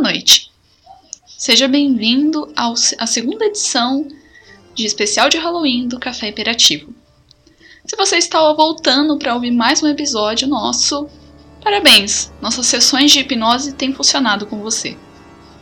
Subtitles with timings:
[0.00, 0.50] noite.
[1.26, 4.08] Seja bem-vindo à segunda edição
[4.74, 6.92] de especial de Halloween do Café Imperativo.
[7.84, 11.08] Se você está voltando para ouvir mais um episódio nosso,
[11.62, 12.32] parabéns!
[12.40, 14.96] Nossas sessões de hipnose têm funcionado com você.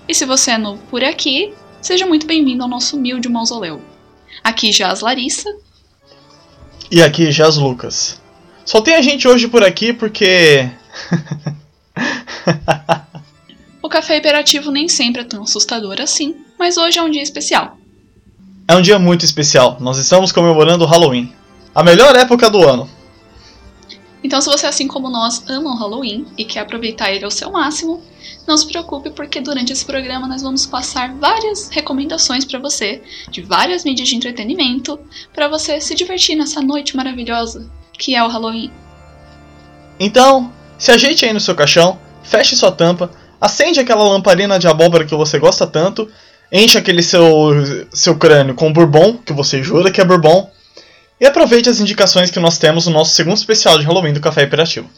[0.09, 1.53] E se você é novo por aqui,
[1.83, 3.83] seja muito bem-vindo ao nosso humilde mausoléu.
[4.45, 5.53] Aqui já as Larissa.
[6.91, 8.21] E aqui já as Lucas.
[8.65, 10.71] Só tem a gente hoje por aqui porque.
[13.89, 17.79] o café hiperativo nem sempre é tão assustador assim, mas hoje é um dia especial.
[18.69, 19.79] É um dia muito especial.
[19.81, 21.33] Nós estamos comemorando o Halloween.
[21.75, 22.87] A melhor época do ano.
[24.23, 27.51] Então, se você, assim como nós, ama o Halloween e quer aproveitar ele ao seu
[27.51, 28.03] máximo,
[28.47, 33.01] não se preocupe, porque durante esse programa nós vamos passar várias recomendações para você
[33.31, 35.01] de várias mídias de entretenimento
[35.33, 38.71] para você se divertir nessa noite maravilhosa que é o Halloween.
[39.99, 45.05] Então, se ajeite aí no seu caixão, feche sua tampa, acende aquela lamparina de abóbora
[45.05, 46.09] que você gosta tanto,
[46.51, 50.51] enche aquele seu, seu crânio com bourbon, que você jura que é bourbon,
[51.21, 54.45] e aproveite as indicações que nós temos no nosso segundo especial de Halloween do Café
[54.45, 54.89] Imperativo.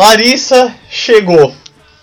[0.00, 1.54] Larissa chegou.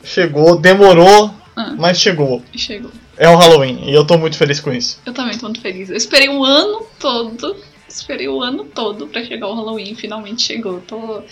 [0.04, 2.44] Chegou, demorou, ah, mas chegou.
[2.56, 2.92] Chegou.
[3.18, 5.02] É o Halloween e eu tô muito feliz com isso.
[5.04, 5.90] Eu também tô muito feliz.
[5.90, 7.56] Eu esperei um ano todo.
[7.90, 9.96] Esperei o ano todo para chegar o Halloween.
[9.96, 10.80] Finalmente chegou.
[10.82, 11.24] Tô...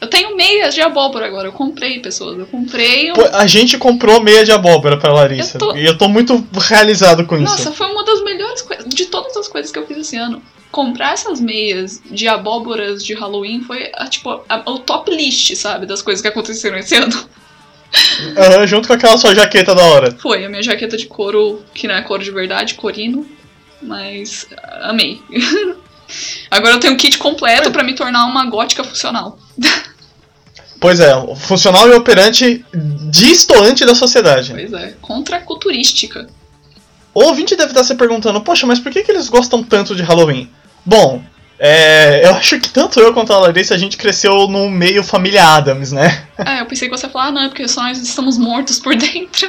[0.00, 1.48] Eu tenho meias de abóbora agora.
[1.48, 2.38] Eu comprei, pessoas.
[2.38, 3.12] Eu comprei.
[3.12, 3.14] Um...
[3.34, 5.58] A gente comprou meia de abóbora pra Larissa.
[5.58, 5.76] Eu tô...
[5.76, 7.64] E eu tô muito realizado com Nossa, isso.
[7.66, 8.23] Nossa, foi uma das
[8.64, 8.86] coisas.
[8.86, 10.42] De todas as coisas que eu fiz esse ano
[10.74, 15.86] comprar essas meias de abóboras de Halloween foi, a, tipo, a, o top list, sabe?
[15.86, 17.16] Das coisas que aconteceram esse ano.
[18.36, 20.16] Uhum, junto com aquela sua jaqueta da hora.
[20.18, 23.24] Foi, a minha jaqueta de couro, que não é couro de verdade, corino.
[23.80, 24.48] Mas
[24.82, 25.22] amei.
[26.50, 29.38] Agora eu tenho um kit completo para me tornar uma gótica funcional.
[30.80, 32.62] Pois é, funcional e operante
[33.10, 34.52] distoante da sociedade.
[34.52, 36.28] Pois é, contraculturística.
[37.14, 40.02] O ouvinte deve estar se perguntando, poxa, mas por que, que eles gostam tanto de
[40.02, 40.50] Halloween?
[40.84, 41.22] Bom,
[41.58, 45.44] é, eu acho que tanto eu quanto a Larissa a gente cresceu no meio família
[45.44, 46.26] Adams, né?
[46.44, 48.80] É, eu pensei que você ia falar, ah, não, é porque só nós estamos mortos
[48.80, 49.48] por dentro.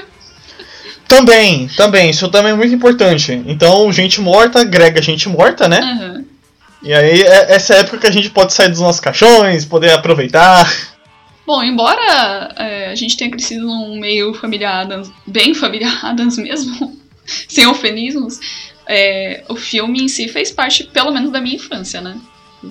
[1.08, 3.42] Também, também, isso também é muito importante.
[3.46, 5.82] Então, gente morta agrega gente morta, né?
[5.82, 6.26] Uhum.
[6.84, 9.92] E aí, é essa é época que a gente pode sair dos nossos caixões, poder
[9.92, 10.72] aproveitar.
[11.46, 16.96] Bom, embora é, a gente tenha crescido num meio familiar Adams, bem familiar Adams mesmo,
[17.48, 18.40] sem eufemismos,
[18.88, 22.20] é, o filme em si fez parte, pelo menos, da minha infância, né?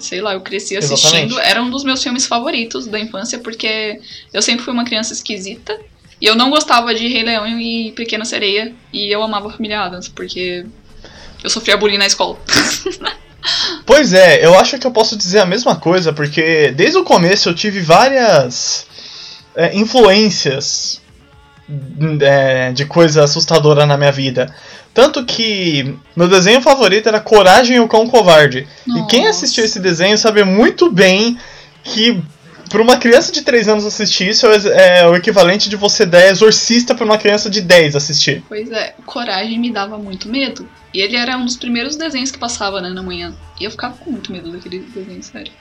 [0.00, 1.26] Sei lá, eu cresci assistindo.
[1.26, 1.50] Exatamente.
[1.50, 4.00] Era um dos meus filmes favoritos da infância, porque
[4.32, 5.78] eu sempre fui uma criança esquisita.
[6.20, 8.74] E eu não gostava de Rei Leão e Pequena Sereia.
[8.92, 10.66] E eu amava Família Adams, porque
[11.42, 12.38] eu sofria bullying na escola.
[13.86, 17.48] pois é, eu acho que eu posso dizer a mesma coisa, porque desde o começo
[17.48, 18.86] eu tive várias
[19.54, 21.00] é, influências
[22.20, 24.54] é, de coisa assustadora na minha vida.
[24.92, 28.66] Tanto que meu desenho favorito era Coragem e o Cão Covarde.
[28.86, 29.00] Nossa.
[29.00, 31.38] E quem assistiu esse desenho sabe muito bem
[31.82, 32.22] que
[32.68, 36.94] para uma criança de 3 anos assistir isso é o equivalente de você dar exorcista
[36.94, 38.42] para uma criança de 10 assistir.
[38.48, 40.68] Pois é, Coragem me dava muito medo.
[40.92, 43.34] E ele era um dos primeiros desenhos que passava né, na manhã.
[43.60, 45.52] E eu ficava com muito medo daquele desenho, sério.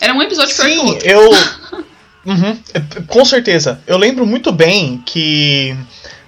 [0.00, 1.84] Era um episódio Sim, pior que eu.
[2.24, 2.58] uhum,
[3.06, 3.80] com certeza.
[3.86, 5.76] Eu lembro muito bem que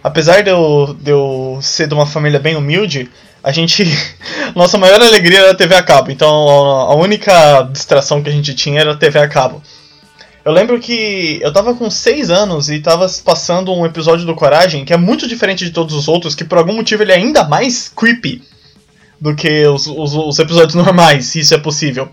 [0.02, 3.10] apesar de eu, de eu ser de uma família bem humilde,
[3.42, 3.84] a gente.
[4.54, 6.10] Nossa maior alegria era a TV a cabo.
[6.10, 9.62] Então a única distração que a gente tinha era a TV a cabo.
[10.44, 14.84] Eu lembro que eu tava com 6 anos e tava passando um episódio do Coragem
[14.84, 17.44] que é muito diferente de todos os outros, que por algum motivo ele é ainda
[17.44, 18.42] mais creepy
[19.20, 22.10] do que os, os, os episódios normais, se isso é possível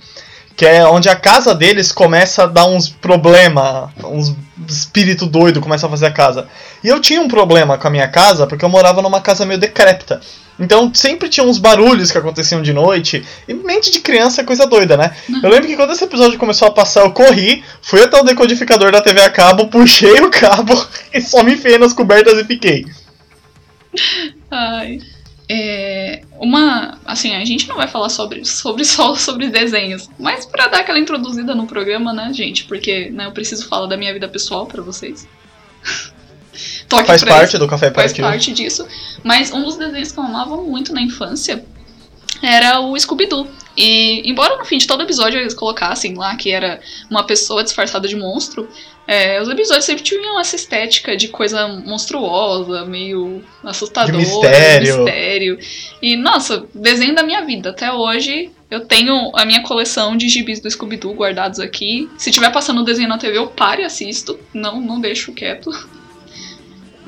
[0.59, 4.35] que é onde a casa deles começa a dar uns problema, uns
[4.67, 6.49] espírito doido começa a fazer a casa.
[6.83, 9.57] E eu tinha um problema com a minha casa porque eu morava numa casa meio
[9.57, 10.19] decrépita.
[10.59, 13.25] Então sempre tinha uns barulhos que aconteciam de noite.
[13.47, 15.15] E mente de criança é coisa doida, né?
[15.29, 15.39] Uhum.
[15.43, 18.91] Eu lembro que quando esse episódio começou a passar, eu corri, fui até o decodificador
[18.91, 20.73] da TV a cabo, puxei o cabo
[21.13, 22.85] e só me enfiei nas cobertas e fiquei.
[24.51, 24.99] Ai.
[25.49, 26.99] É, uma.
[27.05, 30.99] Assim, a gente não vai falar sobre, sobre só sobre desenhos, mas para dar aquela
[30.99, 32.65] introduzida no programa, né, gente?
[32.65, 35.27] Porque né, eu preciso falar da minha vida pessoal para vocês.
[37.05, 38.85] faz parte do café Faz parte disso.
[39.23, 41.63] Mas um dos desenhos que eu amava muito na infância
[42.41, 43.47] era o Scooby-Doo.
[43.77, 48.07] E, embora no fim de todo episódio eles colocassem lá que era uma pessoa disfarçada
[48.07, 48.67] de monstro,
[49.07, 54.97] é, os episódios sempre tinham essa estética de coisa monstruosa, meio assustadora, de mistério.
[54.97, 55.59] mistério.
[56.01, 57.69] E, nossa, desenho da minha vida.
[57.69, 62.09] Até hoje eu tenho a minha coleção de gibis do Scooby-Doo guardados aqui.
[62.17, 64.39] Se tiver passando o desenho na TV, eu paro e assisto.
[64.53, 65.71] Não, não deixo quieto.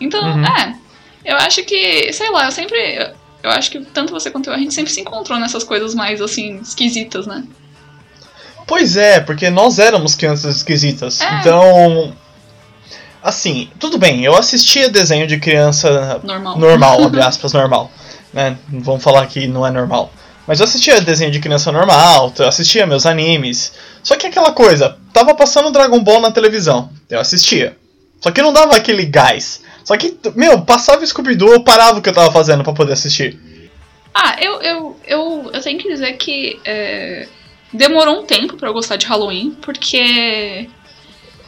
[0.03, 0.43] Então, uhum.
[0.43, 0.75] é.
[1.23, 3.13] Eu acho que, sei lá, eu sempre.
[3.43, 6.21] Eu acho que tanto você quanto eu, a gente sempre se encontrou nessas coisas mais,
[6.21, 7.43] assim, esquisitas, né?
[8.67, 11.21] Pois é, porque nós éramos crianças esquisitas.
[11.21, 11.39] É.
[11.39, 12.13] Então.
[13.23, 17.91] Assim, tudo bem, eu assistia desenho de criança normal, normal abre aspas, normal.
[18.33, 18.57] Né?
[18.67, 20.11] Vamos falar que não é normal.
[20.47, 23.73] Mas eu assistia desenho de criança normal, eu assistia meus animes.
[24.01, 27.77] Só que aquela coisa, tava passando Dragon Ball na televisão, eu assistia.
[28.19, 29.61] Só que não dava aquele gás.
[29.83, 33.39] Só que, meu, passava Scooby-Doo, eu parava o que eu tava fazendo para poder assistir.
[34.13, 37.27] Ah, eu, eu, eu, eu tenho que dizer que é,
[37.71, 40.69] demorou um tempo para eu gostar de Halloween, porque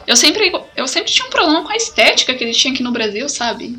[0.06, 2.92] eu sempre, eu sempre tinha um problema com a estética que ele tinha aqui no
[2.92, 3.78] Brasil, sabe?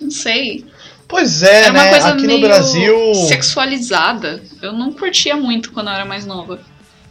[0.00, 0.64] Não sei.
[1.06, 1.90] Pois é, era uma né?
[1.90, 3.14] Coisa aqui meio no Brasil.
[3.26, 4.42] Sexualizada.
[4.60, 6.60] Eu não curtia muito quando eu era mais nova.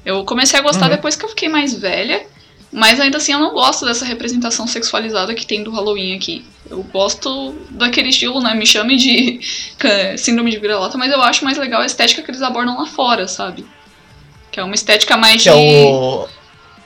[0.05, 0.95] Eu comecei a gostar uhum.
[0.95, 2.25] depois que eu fiquei mais velha.
[2.71, 6.45] Mas ainda assim eu não gosto dessa representação sexualizada que tem do Halloween aqui.
[6.69, 8.53] Eu gosto daquele estilo, né?
[8.53, 9.39] Me chame de
[10.17, 13.27] síndrome de vira-lata, mas eu acho mais legal a estética que eles abordam lá fora,
[13.27, 13.65] sabe?
[14.51, 15.49] Que é uma estética mais que de.
[15.49, 16.27] É o...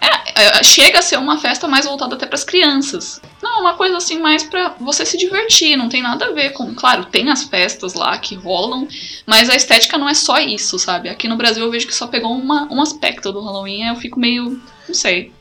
[0.02, 3.22] É, é, chega a ser uma festa mais voltada até para as crianças.
[3.42, 6.74] Não, uma coisa assim mais para você se divertir, não tem nada a ver com,
[6.74, 8.88] claro, tem as festas lá que rolam,
[9.26, 11.10] mas a estética não é só isso, sabe?
[11.10, 14.20] Aqui no Brasil eu vejo que só pegou uma, um aspecto do Halloween, eu fico
[14.20, 15.32] meio, não sei.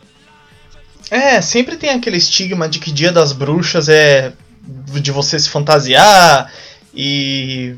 [1.11, 6.53] É, sempre tem aquele estigma de que Dia das Bruxas é de você se fantasiar
[6.95, 7.75] e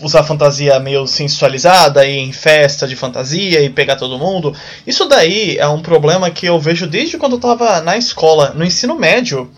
[0.00, 4.54] usar fantasia meio sensualizada e em festa de fantasia e pegar todo mundo.
[4.86, 8.64] Isso daí é um problema que eu vejo desde quando eu tava na escola, no
[8.64, 9.50] ensino médio.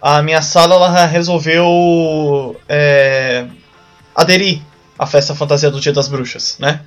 [0.00, 3.46] A minha sala ela resolveu é,
[4.14, 4.60] aderir
[4.98, 6.80] à festa fantasia do Dia das Bruxas, né?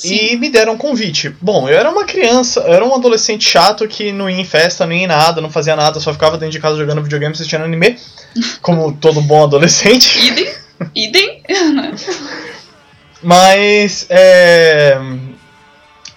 [0.00, 0.14] Sim.
[0.14, 1.28] E me deram um convite.
[1.42, 4.86] Bom, eu era uma criança, eu era um adolescente chato que não ia em festa,
[4.86, 7.98] nem em nada, não fazia nada, só ficava dentro de casa jogando videogame, assistindo anime,
[8.62, 10.26] como todo bom adolescente.
[10.26, 10.52] Idem,
[10.94, 11.42] idem.
[13.22, 14.98] Mas, é...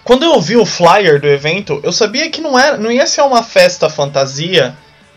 [0.02, 3.20] Quando eu vi o flyer do evento, eu sabia que não, era, não ia ser
[3.20, 4.74] uma festa fantasia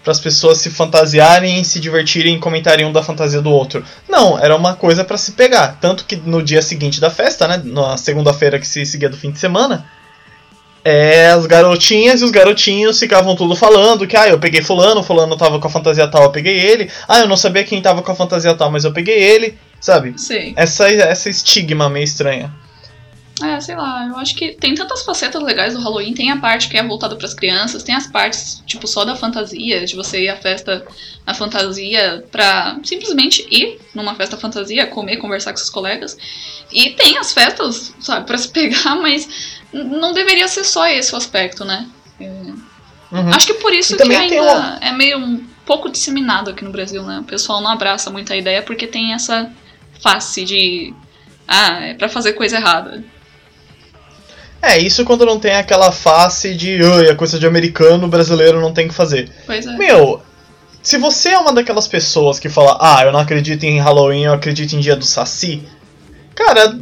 [0.07, 3.83] para as pessoas se fantasiarem, se divertirem e comentarem um da fantasia do outro.
[4.07, 5.77] Não, era uma coisa para se pegar.
[5.81, 9.31] Tanto que no dia seguinte da festa, né, na segunda-feira que se seguia do fim
[9.31, 9.85] de semana,
[10.81, 15.35] é, as garotinhas e os garotinhos ficavam tudo falando que, ah, eu peguei fulano, fulano
[15.35, 16.89] tava com a fantasia tal, eu peguei ele.
[17.05, 20.13] Ah, eu não sabia quem tava com a fantasia tal, mas eu peguei ele, sabe?
[20.15, 20.53] Sim.
[20.55, 22.49] Essa, essa estigma meio estranha.
[23.43, 26.13] É, sei lá, eu acho que tem tantas facetas legais do Halloween.
[26.13, 29.15] Tem a parte que é voltada para as crianças, tem as partes, tipo, só da
[29.15, 30.85] fantasia, de você ir à festa
[31.25, 36.17] na fantasia pra simplesmente ir numa festa fantasia, comer, conversar com seus colegas.
[36.71, 41.17] E tem as festas, sabe, para se pegar, mas não deveria ser só esse o
[41.17, 41.87] aspecto, né?
[42.19, 42.23] É...
[43.09, 43.33] Uhum.
[43.33, 47.19] Acho que por isso que ainda é meio um pouco disseminado aqui no Brasil, né?
[47.19, 49.49] O pessoal não abraça muito a ideia porque tem essa
[50.01, 50.93] face de.
[51.47, 53.03] Ah, é pra fazer coisa errada.
[54.61, 58.87] É, isso quando não tem aquela face de é coisa de americano, brasileiro não tem
[58.87, 59.31] que fazer.
[59.45, 59.77] Pois é.
[59.77, 60.21] Meu,
[60.81, 64.33] se você é uma daquelas pessoas que fala, ah, eu não acredito em Halloween, eu
[64.33, 65.63] acredito em dia do Saci,
[66.33, 66.79] cara,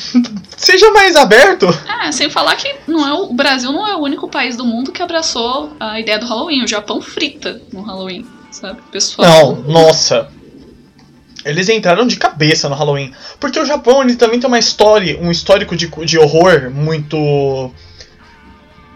[0.56, 1.66] seja mais aberto.
[2.02, 4.64] É, sem falar que não é o, o Brasil não é o único país do
[4.64, 6.64] mundo que abraçou a ideia do Halloween.
[6.64, 8.80] O Japão frita no Halloween, sabe?
[8.90, 9.28] Pessoal.
[9.28, 10.28] Não, nossa.
[11.44, 13.12] Eles entraram de cabeça no Halloween.
[13.38, 17.70] Porque o Japão ele também tem uma história, um histórico de, de horror muito.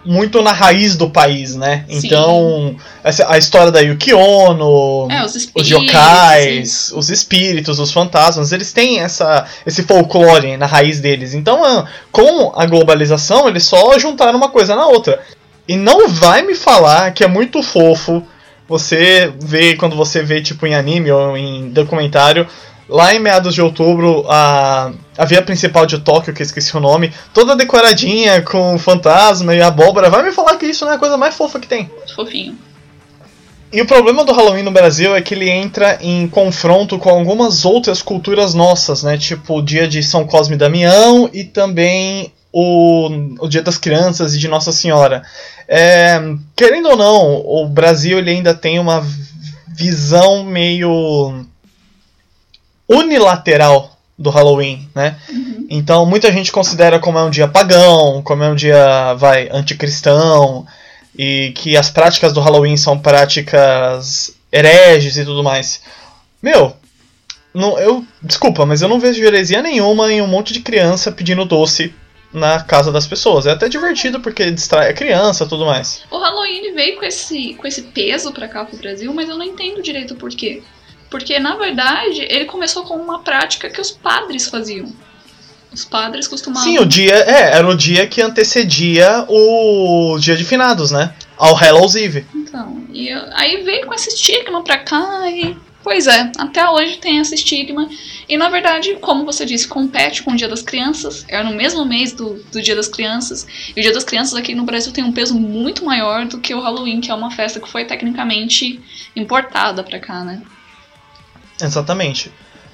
[0.05, 1.85] Muito na raiz do país, né?
[1.87, 2.07] Sim.
[2.07, 8.53] Então, essa, a história da Yuki Ono, é, os, os yokais, os espíritos, os fantasmas,
[8.53, 11.35] eles têm essa, esse folclore na raiz deles.
[11.35, 15.21] Então, ah, com a globalização, eles só juntaram uma coisa na outra.
[15.67, 18.25] E não vai me falar que é muito fofo
[18.69, 22.47] você vê, quando você vê, tipo, em anime ou em documentário,
[22.89, 26.81] lá em meados de outubro, a, a via principal de Tóquio, que eu esqueci o
[26.81, 30.99] nome, toda decoradinha com fantasma e abóbora, vai me falar que isso não é a
[30.99, 31.91] coisa mais fofa que tem.
[32.15, 32.57] Fofinho.
[33.71, 37.67] E o problema do Halloween no Brasil é que ele entra em confronto com algumas
[37.67, 39.19] outras culturas nossas, né?
[39.19, 43.09] Tipo o dia de São Cosme e Damião e também o,
[43.41, 45.23] o Dia das Crianças e de Nossa Senhora.
[45.67, 46.19] É,
[46.57, 49.05] querendo ou não, o Brasil ele ainda tem uma
[49.69, 51.45] visão meio
[52.89, 55.17] unilateral do Halloween, né?
[55.29, 55.67] Uhum.
[55.71, 60.67] Então muita gente considera como é um dia pagão, como é um dia, vai, anticristão,
[61.17, 65.81] e que as práticas do Halloween são práticas hereges e tudo mais.
[66.43, 66.75] Meu,
[67.55, 71.45] não, eu desculpa, mas eu não vejo heresia nenhuma em um monte de criança pedindo
[71.45, 71.95] doce
[72.33, 73.47] na casa das pessoas.
[73.47, 76.03] É até divertido porque distrai a criança e tudo mais.
[76.11, 79.45] O Halloween veio com esse, com esse peso pra cá pro Brasil, mas eu não
[79.45, 80.63] entendo direito por quê.
[81.11, 84.93] Porque, na verdade, ele começou com uma prática que os padres faziam.
[85.73, 86.71] Os padres costumavam.
[86.71, 87.15] Sim, o dia.
[87.15, 91.15] É, era o dia que antecedia o dia de finados, né?
[91.37, 92.27] Ao Hallows Eve.
[92.35, 95.57] Então, e aí veio com esse estigma pra cá e.
[95.83, 97.89] Pois é, até hoje tem esse estigma.
[98.29, 101.25] E na verdade, como você disse, compete com o Dia das Crianças.
[101.29, 103.47] É no mesmo mês do, do Dia das Crianças.
[103.75, 106.55] E o Dia das Crianças aqui no Brasil tem um peso muito maior do que
[106.55, 108.81] o Halloween, que é uma festa que foi tecnicamente
[109.15, 110.43] importada pra cá, né?
[111.61, 112.31] Exatamente.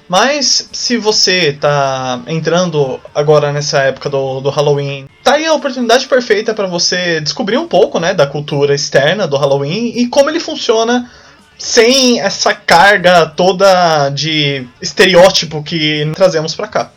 [0.07, 6.07] Mas se você tá entrando agora nessa época do, do Halloween, tá aí a oportunidade
[6.07, 10.39] perfeita para você descobrir um pouco, né, da cultura externa do Halloween e como ele
[10.39, 11.09] funciona
[11.57, 16.91] sem essa carga toda de estereótipo que trazemos pra cá.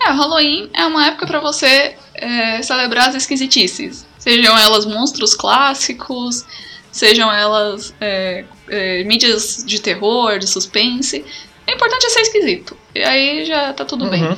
[0.00, 4.04] É, Halloween é uma época pra você é, celebrar as esquisitices.
[4.18, 6.44] Sejam elas monstros clássicos,
[6.90, 11.24] sejam elas é, é, mídias de terror, de suspense.
[11.66, 12.76] O importante é ser esquisito.
[12.94, 14.24] E aí já tá tudo bem.
[14.24, 14.36] Uhum.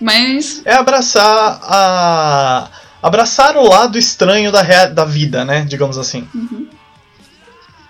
[0.00, 2.70] Mas, É abraçar a
[3.02, 6.26] abraçar o lado estranho da, rea- da vida, né, digamos assim.
[6.34, 6.68] uhum.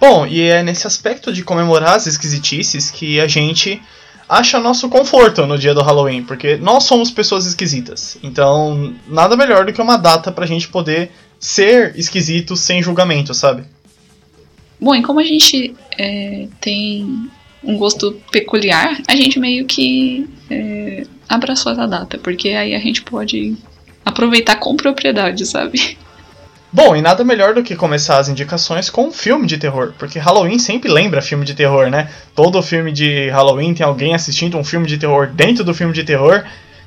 [0.00, 3.82] Bom, e é nesse aspecto de comemorar as esquisitices que a gente
[4.26, 8.16] acha nosso conforto no dia do Halloween, porque nós somos pessoas esquisitas.
[8.22, 13.64] Então, nada melhor do que uma data pra gente poder ser esquisito sem julgamento, sabe?
[14.80, 17.28] Bom, e como a gente é, tem
[17.62, 23.02] um gosto peculiar, a gente meio que é, abraçou essa data, porque aí a gente
[23.02, 23.54] pode
[24.04, 25.98] aproveitar com propriedade, sabe?
[26.72, 30.20] Bom, e nada melhor do que começar as indicações com um filme de terror, porque
[30.20, 32.08] Halloween sempre lembra filme de terror, né?
[32.32, 36.04] Todo filme de Halloween tem alguém assistindo um filme de terror dentro do filme de
[36.04, 36.44] terror,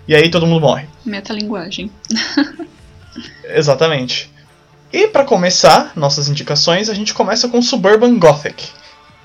[0.07, 0.87] e aí todo mundo morre.
[1.05, 1.91] Metalinguagem.
[3.43, 4.31] Exatamente.
[4.91, 8.69] E para começar nossas indicações, a gente começa com Suburban Gothic.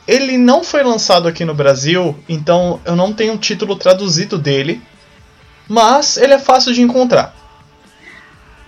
[0.09, 4.83] Ele não foi lançado aqui no Brasil, então eu não tenho um título traduzido dele,
[5.69, 7.38] mas ele é fácil de encontrar.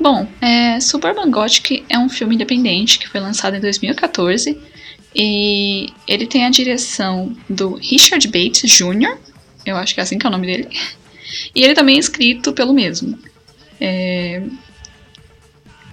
[0.01, 4.59] Bom, é, Suburban Gothic é um filme independente que foi lançado em 2014
[5.15, 9.19] e ele tem a direção do Richard Bates Jr.,
[9.67, 10.69] eu acho que é assim que é o nome dele,
[11.55, 13.19] e ele também é escrito pelo mesmo.
[13.79, 14.43] É,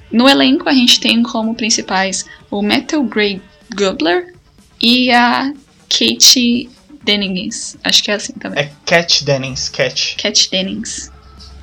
[0.10, 3.42] no elenco a gente tem como principais o Metal Grey
[3.76, 4.34] Gubler
[4.82, 5.54] e a
[5.90, 6.70] Kate
[7.04, 8.64] Dennings, acho que é assim também.
[8.64, 10.16] É Cat Dennings, Cat.
[10.18, 11.12] Cat Dennings,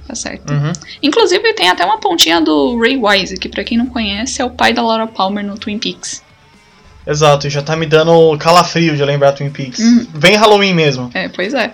[0.06, 0.52] tá certo.
[0.52, 0.72] Uhum.
[1.02, 4.50] Inclusive tem até uma pontinha do Ray Wise, que pra quem não conhece é o
[4.50, 6.22] pai da Laura Palmer no Twin Peaks.
[7.06, 9.78] Exato, e já tá me dando calafrio de lembrar Twin Peaks.
[9.80, 10.06] Uhum.
[10.14, 11.10] Vem Halloween mesmo.
[11.12, 11.72] É, pois é.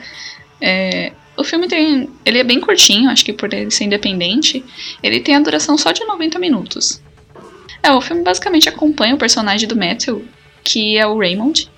[0.61, 2.11] É, O filme tem.
[2.25, 4.65] Ele é bem curtinho, acho que por ele ser independente.
[5.03, 7.01] Ele tem a duração só de 90 minutos.
[7.83, 10.25] É, o filme basicamente acompanha o personagem do Matthew,
[10.63, 11.71] que é o Raymond.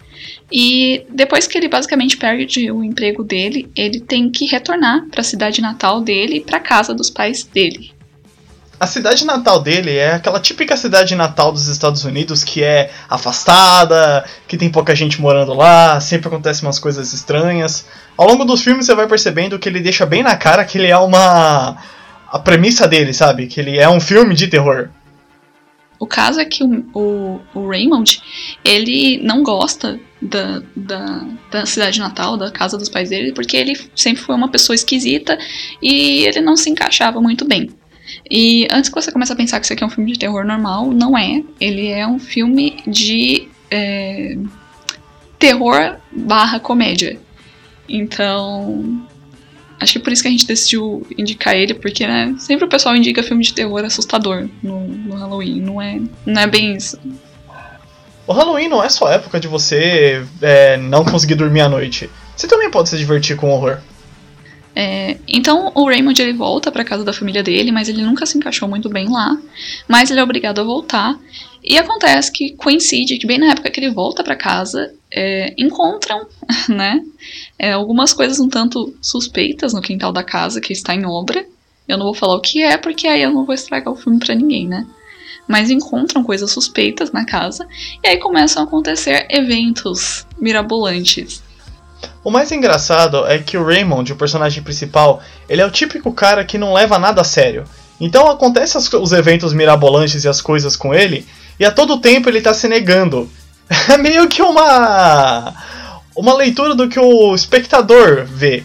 [0.51, 5.25] E depois que ele basicamente perde o emprego dele, ele tem que retornar para a
[5.25, 7.93] cidade natal dele e para casa dos pais dele.
[8.83, 14.25] A cidade natal dele é aquela típica cidade natal dos Estados Unidos que é afastada,
[14.49, 17.87] que tem pouca gente morando lá, sempre acontecem umas coisas estranhas.
[18.17, 20.89] Ao longo dos filmes você vai percebendo que ele deixa bem na cara que ele
[20.89, 21.77] é uma.
[22.29, 23.47] a premissa dele, sabe?
[23.47, 24.89] Que ele é um filme de terror.
[25.97, 28.21] O caso é que o, o, o Raymond,
[28.65, 33.75] ele não gosta da, da, da cidade natal, da casa dos pais dele, porque ele
[33.97, 35.37] sempre foi uma pessoa esquisita
[35.83, 37.71] e ele não se encaixava muito bem.
[38.31, 40.45] E antes que você comece a pensar que isso aqui é um filme de terror
[40.45, 41.43] normal, não é.
[41.61, 44.37] Ele é um filme de é,
[45.39, 47.19] terror barra comédia.
[47.89, 49.05] Então,
[49.81, 52.95] acho que por isso que a gente decidiu indicar ele, porque né, sempre o pessoal
[52.95, 55.61] indica filme de terror assustador no, no Halloween.
[55.61, 56.99] Não é, não é bem isso.
[58.27, 62.09] O Halloween não é só época de você é, não conseguir dormir à noite.
[62.37, 63.79] Você também pode se divertir com horror.
[64.75, 68.39] É, então o Raymond ele volta para casa da família dele, mas ele nunca se
[68.39, 69.37] encaixou muito bem lá.
[69.89, 71.19] Mas ele é obrigado a voltar.
[71.63, 76.27] E acontece que coincide que bem na época que ele volta para casa, é, encontram,
[76.69, 77.01] né,
[77.59, 81.45] é, algumas coisas um tanto suspeitas no quintal da casa que está em obra.
[81.87, 84.19] Eu não vou falar o que é, porque aí eu não vou estragar o filme
[84.19, 84.87] para ninguém, né?
[85.47, 87.67] Mas encontram coisas suspeitas na casa
[88.03, 91.43] e aí começam a acontecer eventos mirabolantes.
[92.25, 96.45] O mais engraçado é que o Raymond, o personagem principal, ele é o típico cara
[96.45, 97.65] que não leva nada a sério.
[98.01, 101.27] Então acontecem os eventos mirabolantes e as coisas com ele,
[101.59, 103.31] e a todo tempo ele tá se negando.
[103.89, 105.55] É meio que uma
[106.15, 108.65] uma leitura do que o espectador vê.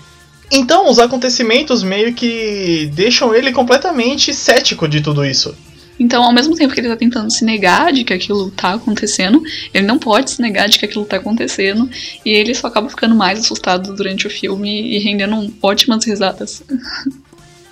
[0.51, 5.55] Então os acontecimentos meio que deixam ele completamente cético de tudo isso.
[5.99, 9.41] Então, ao mesmo tempo que ele tá tentando se negar de que aquilo tá acontecendo,
[9.73, 11.89] ele não pode se negar de que aquilo tá acontecendo,
[12.23, 16.63] e ele só acaba ficando mais assustado durante o filme e rendendo ótimas risadas.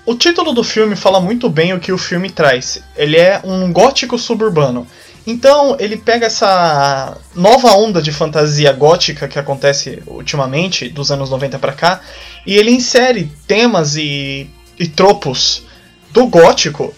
[0.06, 2.80] O título do filme fala muito bem o que o filme traz.
[2.96, 4.86] Ele é um gótico suburbano.
[5.26, 11.58] Então, ele pega essa nova onda de fantasia gótica que acontece ultimamente, dos anos 90
[11.58, 12.02] para cá,
[12.46, 15.64] e ele insere temas e, e tropos
[16.12, 16.94] do gótico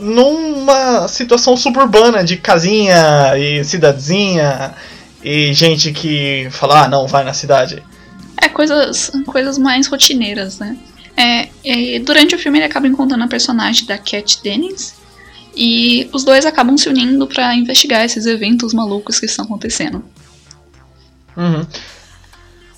[0.00, 4.74] numa situação suburbana de casinha e cidadezinha
[5.22, 7.82] e gente que fala, ah, não, vai na cidade.
[8.40, 10.76] É, coisas, coisas mais rotineiras, né?
[11.16, 14.94] É, durante o filme ele acaba encontrando a personagem da Cat Dennings
[15.54, 20.02] e os dois acabam se unindo para investigar esses eventos malucos que estão acontecendo.
[21.36, 21.66] Uhum.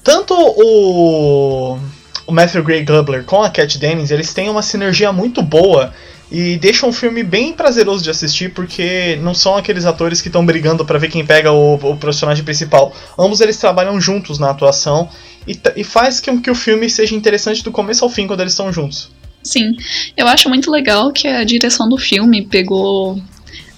[0.03, 1.79] Tanto o,
[2.27, 5.95] o Matthew Gray Gubler com a Cat Dennings, eles têm uma sinergia muito boa
[6.33, 10.47] e deixa um filme bem prazeroso de assistir, porque não são aqueles atores que estão
[10.47, 12.97] brigando para ver quem pega o, o, personagem principal.
[13.19, 15.11] Ambos eles trabalham juntos na atuação
[15.47, 18.55] e, e faz com que o filme seja interessante do começo ao fim quando eles
[18.55, 19.11] estão juntos.
[19.43, 19.77] Sim,
[20.17, 23.21] eu acho muito legal que a direção do filme pegou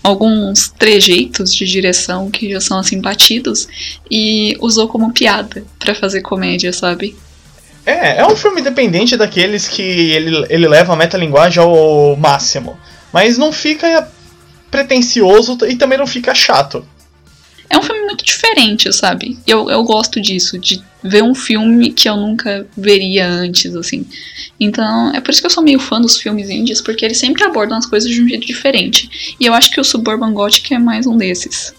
[0.00, 3.66] alguns trejeitos de direção que já são assim batidos
[4.08, 7.16] e usou como piada para fazer comédia, sabe?
[7.86, 12.78] É, é um filme independente daqueles que ele, ele leva a metalinguagem ao máximo.
[13.12, 14.08] Mas não fica
[14.70, 16.84] pretencioso e também não fica chato.
[17.68, 19.38] É um filme muito diferente, sabe?
[19.46, 24.06] Eu, eu gosto disso, de ver um filme que eu nunca veria antes, assim.
[24.58, 27.44] Então, é por isso que eu sou meio fã dos filmes indies, porque eles sempre
[27.44, 29.36] abordam as coisas de um jeito diferente.
[29.38, 31.74] E eu acho que o Suburban Gothic é mais um desses.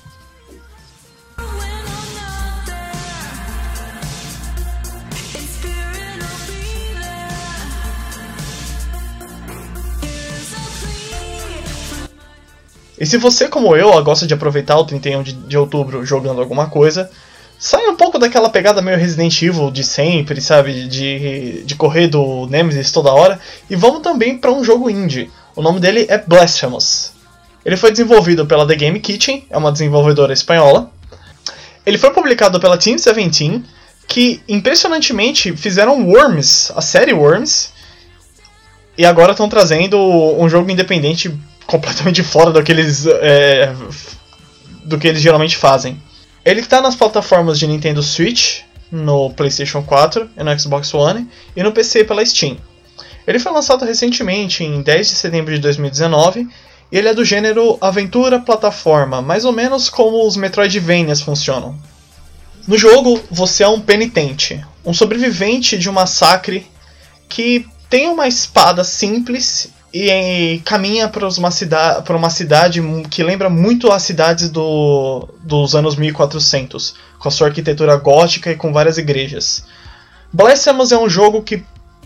[12.99, 16.69] E se você, como eu, gosta de aproveitar o 31 de, de outubro jogando alguma
[16.69, 17.09] coisa,
[17.59, 20.87] sai um pouco daquela pegada meio Resident Evil de sempre, sabe?
[20.87, 23.39] De, de correr do Nemesis toda hora.
[23.69, 25.29] E vamos também para um jogo indie.
[25.55, 27.11] O nome dele é Blasphemous.
[27.65, 30.91] Ele foi desenvolvido pela The Game Kitchen, é uma desenvolvedora espanhola.
[31.85, 33.63] Ele foi publicado pela Team 17,
[34.07, 37.73] que impressionantemente fizeram Worms, a série Worms,
[38.97, 43.73] e agora estão trazendo um jogo independente completamente fora do que eles, é,
[44.83, 46.01] do que eles geralmente fazem.
[46.43, 51.63] Ele está nas plataformas de Nintendo Switch, no PlayStation 4 e no Xbox One e
[51.63, 52.57] no PC pela Steam.
[53.27, 56.47] Ele foi lançado recentemente, em 10 de setembro de 2019,
[56.91, 61.75] e ele é do gênero aventura plataforma, mais ou menos como os Metroidvanias funcionam.
[62.67, 66.65] No jogo, você é um penitente, um sobrevivente de um massacre
[67.27, 73.89] que tem uma espada simples e caminha para uma, cida uma cidade que lembra muito
[73.93, 79.63] as cidades do, dos anos 1400, com a sua arquitetura gótica e com várias igrejas.
[80.33, 81.63] Blasphemous é um jogo que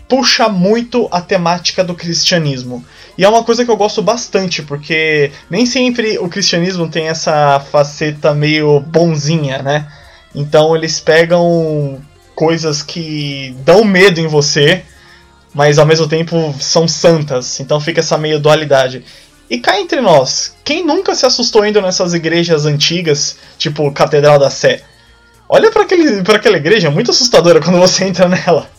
[0.08, 2.84] puxa muito a temática do cristianismo.
[3.18, 7.58] E é uma coisa que eu gosto bastante, porque nem sempre o cristianismo tem essa
[7.58, 9.90] faceta meio bonzinha, né?
[10.32, 12.00] Então eles pegam
[12.36, 14.84] coisas que dão medo em você
[15.52, 19.04] mas ao mesmo tempo são santas, então fica essa meio dualidade.
[19.48, 24.48] E cá entre nós, quem nunca se assustou indo nessas igrejas antigas, tipo Catedral da
[24.48, 24.82] Sé?
[25.48, 28.70] Olha para aquela igreja, é muito assustadora quando você entra nela.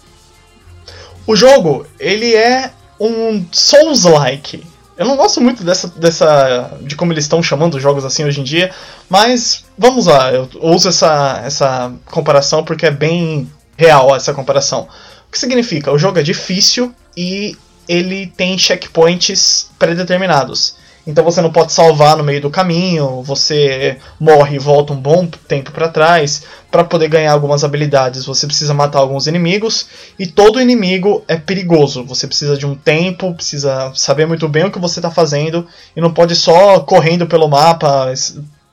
[1.27, 4.63] O jogo, ele é um Souls-like.
[4.97, 8.39] Eu não gosto muito dessa, dessa de como eles estão chamando os jogos assim hoje
[8.39, 8.71] em dia,
[9.10, 14.88] mas vamos lá, eu uso essa, essa comparação porque é bem real essa comparação.
[15.32, 15.94] O que significa?
[15.94, 17.56] O jogo é difícil e
[17.88, 20.76] ele tem checkpoints pré-determinados.
[21.08, 25.26] Então você não pode salvar no meio do caminho, você morre e volta um bom
[25.48, 26.44] tempo para trás.
[26.70, 29.88] Para poder ganhar algumas habilidades, você precisa matar alguns inimigos
[30.20, 32.04] e todo inimigo é perigoso.
[32.04, 35.65] Você precisa de um tempo, precisa saber muito bem o que você está fazendo
[35.96, 38.13] e não pode só correndo pelo mapa,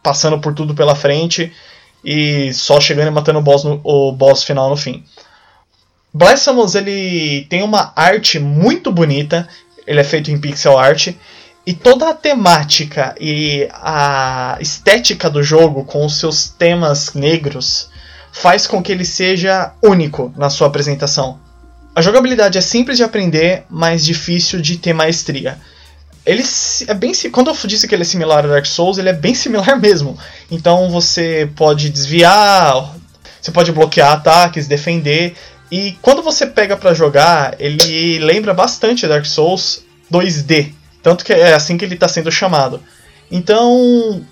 [0.02, 1.52] passando por tudo pela frente
[2.04, 5.04] e só chegando e matando o boss, no, o boss final no fim.
[6.12, 9.48] Blasphemous ele tem uma arte muito bonita,
[9.86, 11.14] ele é feito em pixel art
[11.66, 17.90] e toda a temática e a estética do jogo, com os seus temas negros,
[18.32, 21.38] faz com que ele seja único na sua apresentação.
[21.94, 25.58] A jogabilidade é simples de aprender, mas difícil de ter maestria.
[26.24, 26.44] Ele
[26.86, 27.12] é bem.
[27.32, 30.16] Quando eu disse que ele é similar a Dark Souls, ele é bem similar mesmo.
[30.50, 32.94] Então você pode desviar,
[33.40, 35.34] você pode bloquear ataques, defender.
[35.70, 40.72] E quando você pega para jogar, ele lembra bastante Dark Souls 2D.
[41.02, 42.82] Tanto que é assim que ele está sendo chamado.
[43.30, 44.24] Então,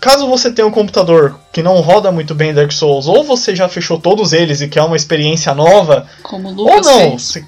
[0.00, 3.68] caso você tenha um computador que não roda muito bem Dark Souls, ou você já
[3.68, 7.22] fechou todos eles e quer uma experiência nova, como o Lucas ou não, fez.
[7.22, 7.46] Se,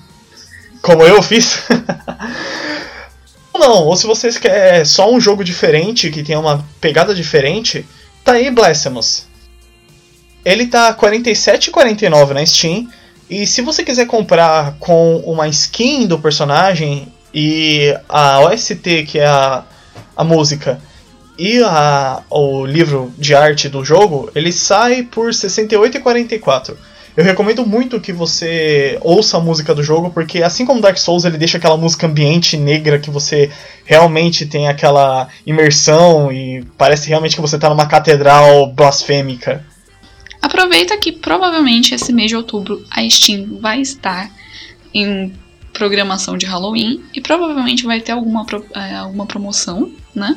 [0.80, 1.62] como eu fiz.
[3.52, 7.86] ou não, ou se você quer só um jogo diferente, que tenha uma pegada diferente,
[8.24, 9.26] tá aí Blasphemous.
[10.44, 12.88] Ele tá R$ 47,49 na Steam.
[13.28, 19.26] E se você quiser comprar com uma skin do personagem, e a OST, que é
[19.26, 19.64] a,
[20.16, 20.80] a música,
[21.38, 26.74] e a, o livro de arte do jogo, ele sai por R$ 68,44.
[27.16, 31.24] Eu recomendo muito que você ouça a música do jogo, porque assim como Dark Souls,
[31.24, 33.50] ele deixa aquela música ambiente negra que você
[33.84, 39.64] realmente tem aquela imersão e parece realmente que você está numa catedral blasfêmica.
[40.64, 44.30] Aproveita que provavelmente esse mês de outubro a Steam vai estar
[44.94, 45.30] em
[45.74, 50.34] programação de Halloween e provavelmente vai ter alguma, é, alguma promoção, né?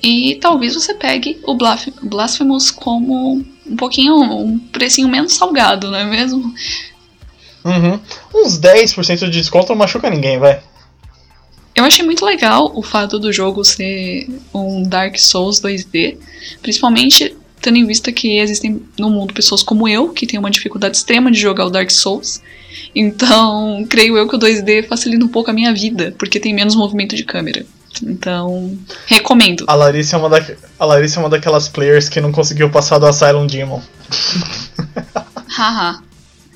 [0.00, 6.04] E talvez você pegue o Blasphemous como um pouquinho, um precinho menos salgado, não é
[6.04, 6.54] mesmo?
[7.64, 7.98] Uhum.
[8.32, 10.62] Uns 10% de desconto não machuca ninguém, vai.
[11.74, 16.16] Eu achei muito legal o fato do jogo ser um Dark Souls 2D,
[16.62, 20.96] principalmente tendo em vista que existem no mundo pessoas como eu, que tem uma dificuldade
[20.96, 22.42] extrema de jogar o Dark Souls.
[22.94, 26.74] Então, creio eu que o 2D facilita um pouco a minha vida, porque tem menos
[26.74, 27.64] movimento de câmera.
[28.02, 29.64] Então, recomendo.
[29.68, 30.44] A Larissa é uma, da,
[30.78, 33.80] a Larissa é uma daquelas players que não conseguiu passar do Asylum Demon.
[35.48, 36.02] Haha.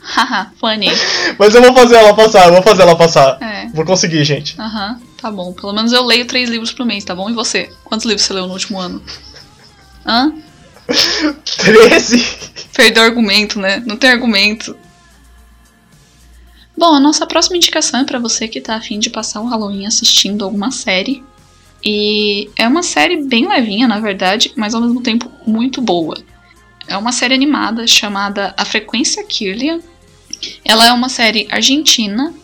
[0.02, 0.88] Haha, funny.
[1.38, 3.42] Mas eu vou fazer ela passar, eu vou fazer ela passar.
[3.42, 3.68] É.
[3.74, 4.58] Vou conseguir, gente.
[4.58, 5.52] Aham, tá bom.
[5.52, 7.28] Pelo menos eu leio três livros por mês, tá bom?
[7.28, 7.68] E você?
[7.84, 9.02] Quantos livros você leu no último ano?
[10.06, 10.32] Hã?
[11.44, 12.24] 13?
[12.74, 13.82] Perdeu argumento, né?
[13.86, 14.76] Não tem argumento.
[16.76, 19.86] Bom, a nossa próxima indicação é para você que tá afim de passar o Halloween
[19.86, 21.24] assistindo alguma série.
[21.82, 26.16] E é uma série bem levinha, na verdade, mas ao mesmo tempo muito boa.
[26.86, 29.80] É uma série animada chamada A Frequência Kirlian.
[30.64, 32.34] Ela é uma série argentina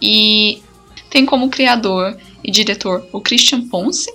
[0.00, 0.62] e
[1.10, 4.10] tem como criador e diretor o Christian Ponce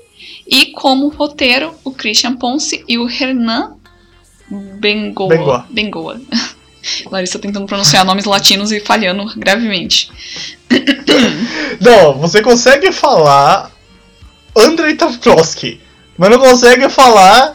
[0.50, 3.76] e como roteiro o Christian Ponce e o Hernan
[4.50, 5.30] Bengoa.
[5.30, 5.66] Bengoa.
[5.70, 6.22] Bengoa.
[7.12, 10.10] Larissa tentando pronunciar nomes latinos e falhando gravemente.
[11.80, 13.72] Não, você consegue falar
[14.56, 15.80] Andrei Tarkovsky,
[16.18, 17.54] mas não consegue falar.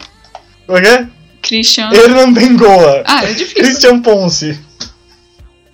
[0.68, 1.06] O quê?
[1.42, 1.90] Christian.
[1.92, 3.02] Hernan Bengoa.
[3.06, 3.62] Ah, é difícil.
[3.62, 4.58] Christian Ponce.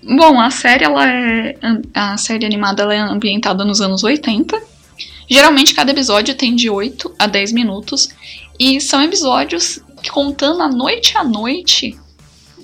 [0.03, 1.55] Bom, a série ela é
[1.95, 4.61] a série animada ela é ambientada nos anos 80.
[5.31, 8.09] Geralmente cada episódio tem de 8 a 10 minutos
[8.59, 9.79] e são episódios
[10.11, 11.97] contando a noite a noite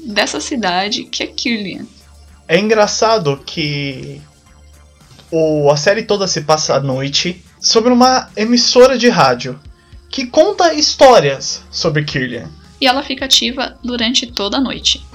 [0.05, 1.87] dessa cidade que é Kirlian.
[2.49, 4.21] É engraçado que
[5.31, 9.61] o, a série toda se passa à noite sobre uma emissora de rádio
[10.11, 12.51] que conta histórias sobre Kirlian.
[12.81, 15.07] E ela fica ativa durante toda a noite.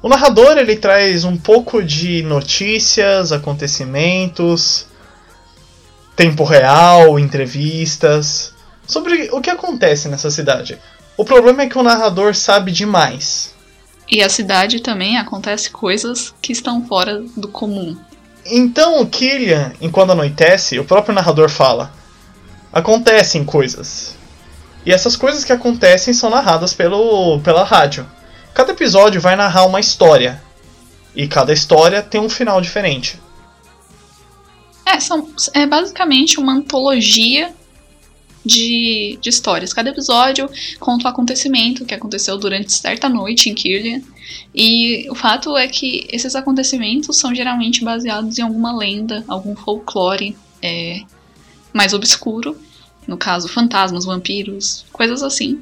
[0.00, 4.85] O narrador ele traz um pouco de notícias, acontecimentos,
[6.16, 8.54] tempo real, entrevistas
[8.86, 10.78] sobre o que acontece nessa cidade.
[11.16, 13.54] O problema é que o narrador sabe demais.
[14.08, 17.96] E a cidade também acontece coisas que estão fora do comum.
[18.44, 21.92] Então, o Killian, enquanto anoitece, o próprio narrador fala:
[22.72, 24.14] acontecem coisas.
[24.84, 28.06] E essas coisas que acontecem são narradas pelo, pela rádio.
[28.54, 30.40] Cada episódio vai narrar uma história.
[31.14, 33.20] E cada história tem um final diferente.
[34.86, 37.52] É, são, é basicamente uma antologia
[38.44, 39.72] de, de histórias.
[39.72, 44.00] Cada episódio conta um acontecimento que aconteceu durante certa noite em Kirlian.
[44.54, 50.36] E o fato é que esses acontecimentos são geralmente baseados em alguma lenda, algum folclore
[50.62, 51.02] é,
[51.72, 52.56] mais obscuro.
[53.06, 55.60] no caso, fantasmas, vampiros, coisas assim.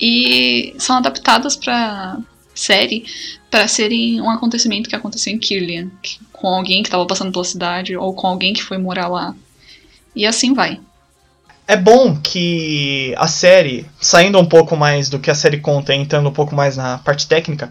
[0.00, 2.18] E são adaptadas para
[2.54, 3.04] série
[3.50, 5.90] para serem um acontecimento que aconteceu em Kirlian,
[6.40, 9.34] com alguém que estava passando pela cidade ou com alguém que foi morar lá.
[10.16, 10.80] E assim vai.
[11.68, 16.28] É bom que a série, saindo um pouco mais do que a série conta, entrando
[16.28, 17.70] um pouco mais na parte técnica,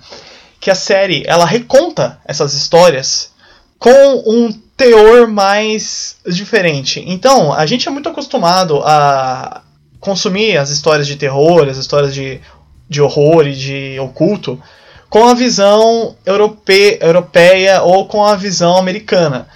[0.62, 3.34] que a série ela reconta essas histórias
[3.78, 7.04] com um teor mais diferente.
[7.06, 9.64] Então, a gente é muito acostumado a
[10.00, 12.40] consumir as histórias de terror, as histórias de,
[12.88, 14.62] de horror e de oculto
[15.10, 19.48] com a visão europe, europeia ou com a visão americana.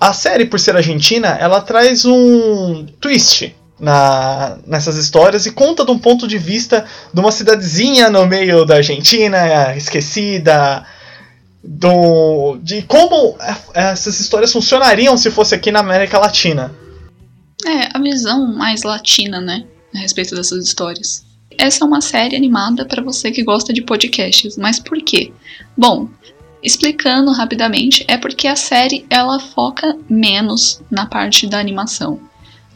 [0.00, 5.90] A série, por ser argentina, ela traz um twist na, nessas histórias e conta de
[5.90, 10.84] um ponto de vista de uma cidadezinha no meio da Argentina, esquecida,
[11.62, 13.36] do, de como
[13.72, 16.74] essas histórias funcionariam se fosse aqui na América Latina.
[17.64, 21.24] É, a visão mais latina, né, a respeito dessas histórias.
[21.64, 25.32] Essa é uma série animada para você que gosta de podcasts, mas por quê?
[25.74, 26.10] Bom,
[26.62, 32.20] explicando rapidamente, é porque a série ela foca menos na parte da animação.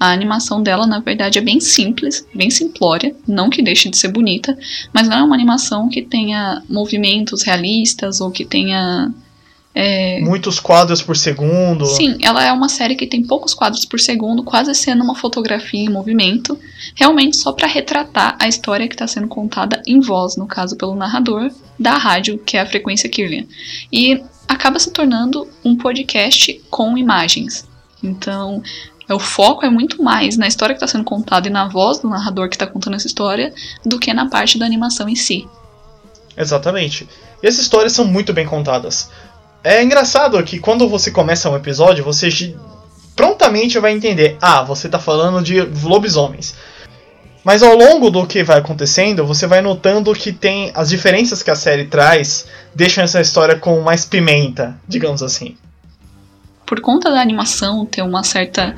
[0.00, 4.08] A animação dela, na verdade, é bem simples, bem simplória, não que deixe de ser
[4.08, 4.56] bonita,
[4.90, 9.12] mas não é uma animação que tenha movimentos realistas ou que tenha
[9.80, 10.18] é...
[10.18, 11.86] Muitos quadros por segundo.
[11.86, 15.84] Sim, ela é uma série que tem poucos quadros por segundo, quase sendo uma fotografia
[15.84, 16.58] em movimento,
[16.96, 20.96] realmente só para retratar a história que está sendo contada em voz, no caso pelo
[20.96, 23.46] narrador da rádio, que é a frequência Kirlian.
[23.92, 27.64] E acaba se tornando um podcast com imagens.
[28.02, 28.60] Então,
[29.08, 32.08] o foco é muito mais na história que está sendo contada e na voz do
[32.08, 33.54] narrador que está contando essa história
[33.86, 35.46] do que na parte da animação em si.
[36.36, 37.08] Exatamente.
[37.42, 39.10] E as histórias são muito bem contadas.
[39.62, 42.54] É engraçado que quando você começa um episódio, você
[43.16, 46.54] prontamente vai entender: ah, você tá falando de lobisomens.
[47.44, 51.50] Mas ao longo do que vai acontecendo, você vai notando que tem as diferenças que
[51.50, 55.56] a série traz, deixam essa história com mais pimenta, digamos assim.
[56.66, 58.76] Por conta da animação ter uma certa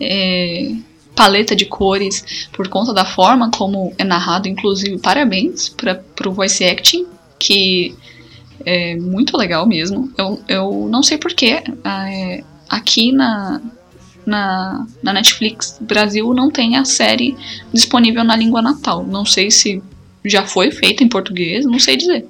[0.00, 0.72] é,
[1.14, 6.64] paleta de cores, por conta da forma como é narrado, inclusive parabéns para o voice
[6.64, 7.06] acting,
[7.38, 7.94] que
[8.66, 10.12] é muito legal mesmo.
[10.18, 11.62] Eu, eu não sei porquê.
[11.84, 13.62] É, aqui na,
[14.26, 17.36] na, na Netflix Brasil não tem a série
[17.72, 19.04] disponível na língua natal.
[19.04, 19.80] Não sei se
[20.24, 22.26] já foi feita em português, não sei dizer.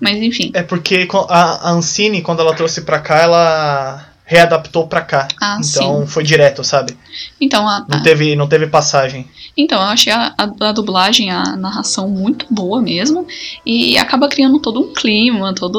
[0.00, 0.50] Mas enfim.
[0.54, 5.28] É porque a Ancine, quando ela trouxe pra cá, ela readaptou pra cá.
[5.40, 6.06] Ah, então sim.
[6.06, 6.96] foi direto, sabe?
[7.40, 9.28] Então a, não, teve, não teve passagem.
[9.56, 13.26] Então, eu achei a, a, a, dublagem, a narração muito boa mesmo.
[13.64, 15.78] E acaba criando todo um clima, toda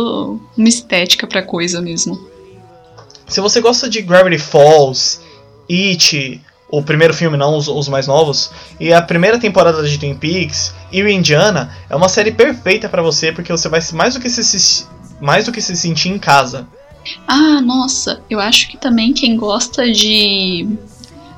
[0.58, 2.18] uma estética pra coisa mesmo.
[3.28, 5.20] Se você gosta de Gravity Falls,
[5.70, 10.16] It, o primeiro filme, não os, os mais novos, e a primeira temporada de Twin
[10.16, 14.20] Peaks, e o Indiana, é uma série perfeita para você, porque você vai mais do
[14.20, 14.86] que se,
[15.20, 16.68] mais do que se sentir em casa.
[17.28, 20.68] Ah, nossa, eu acho que também quem gosta de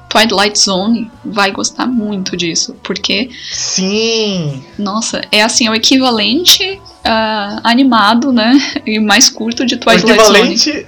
[0.09, 3.29] Twilight Zone vai gostar muito disso, porque.
[3.51, 4.63] Sim!
[4.77, 6.63] Nossa, é assim, é o equivalente
[7.05, 8.57] uh, animado, né?
[8.85, 10.87] E mais curto de Twilight o equivalente, Zone.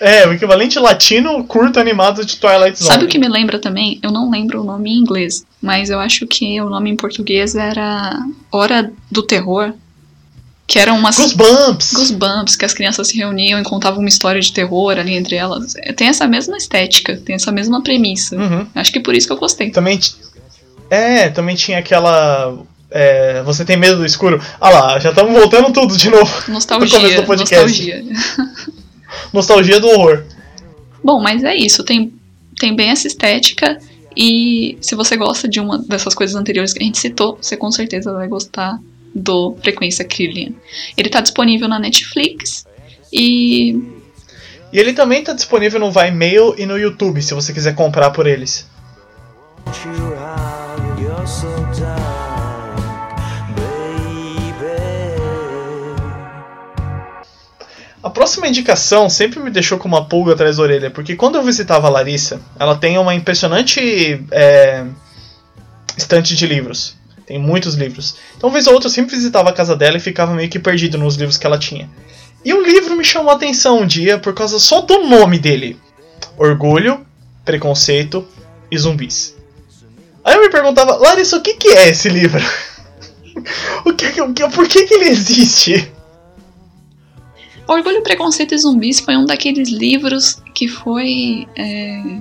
[0.00, 2.90] É, o equivalente latino curto animado de Twilight Zone.
[2.90, 4.00] Sabe o que me lembra também?
[4.02, 7.54] Eu não lembro o nome em inglês, mas eu acho que o nome em português
[7.54, 8.18] era
[8.50, 9.72] Hora do Terror.
[10.72, 11.16] Que eram umas.
[11.16, 11.92] Goosebumps!
[11.92, 15.74] Goosebumps, que as crianças se reuniam e contavam uma história de terror ali entre elas.
[15.94, 18.34] Tem essa mesma estética, tem essa mesma premissa.
[18.36, 18.66] Uhum.
[18.74, 19.70] Acho que por isso que eu gostei.
[19.70, 20.00] Também.
[20.88, 22.56] É, também tinha aquela.
[22.90, 24.42] É, você tem medo do escuro?
[24.58, 26.32] Ah lá, já estamos voltando tudo de novo.
[26.50, 26.98] Nostalgia.
[26.98, 27.92] No começo do podcast.
[27.92, 28.04] Nostalgia.
[29.30, 30.24] nostalgia do horror.
[31.04, 31.84] Bom, mas é isso.
[31.84, 32.10] Tem,
[32.58, 33.78] tem bem essa estética.
[34.16, 37.70] E se você gosta de uma dessas coisas anteriores que a gente citou, você com
[37.70, 38.78] certeza vai gostar
[39.14, 40.52] do Frequência Kirlian.
[40.96, 42.66] Ele está disponível na Netflix
[43.12, 43.80] e.
[44.72, 48.26] E ele também está disponível no Vimeo e no YouTube, se você quiser comprar por
[48.26, 48.66] eles.
[58.02, 61.42] A próxima indicação sempre me deixou com uma pulga atrás da orelha, porque quando eu
[61.42, 64.84] visitava a Larissa, ela tem uma impressionante é,
[65.96, 66.96] estante de livros.
[67.32, 68.16] Tem muitos livros.
[68.36, 70.98] Então, vez ou outra, eu sempre visitava a casa dela e ficava meio que perdido
[70.98, 71.88] nos livros que ela tinha.
[72.44, 75.80] E um livro me chamou a atenção um dia por causa só do nome dele:
[76.36, 77.06] Orgulho,
[77.42, 78.28] Preconceito
[78.70, 79.34] e Zumbis.
[80.22, 82.42] Aí eu me perguntava, Larissa, o que, que é esse livro?
[83.86, 85.90] o que, o que, por que, que ele existe?
[87.66, 91.48] Orgulho, Preconceito e Zumbis foi um daqueles livros que foi.
[91.56, 92.20] É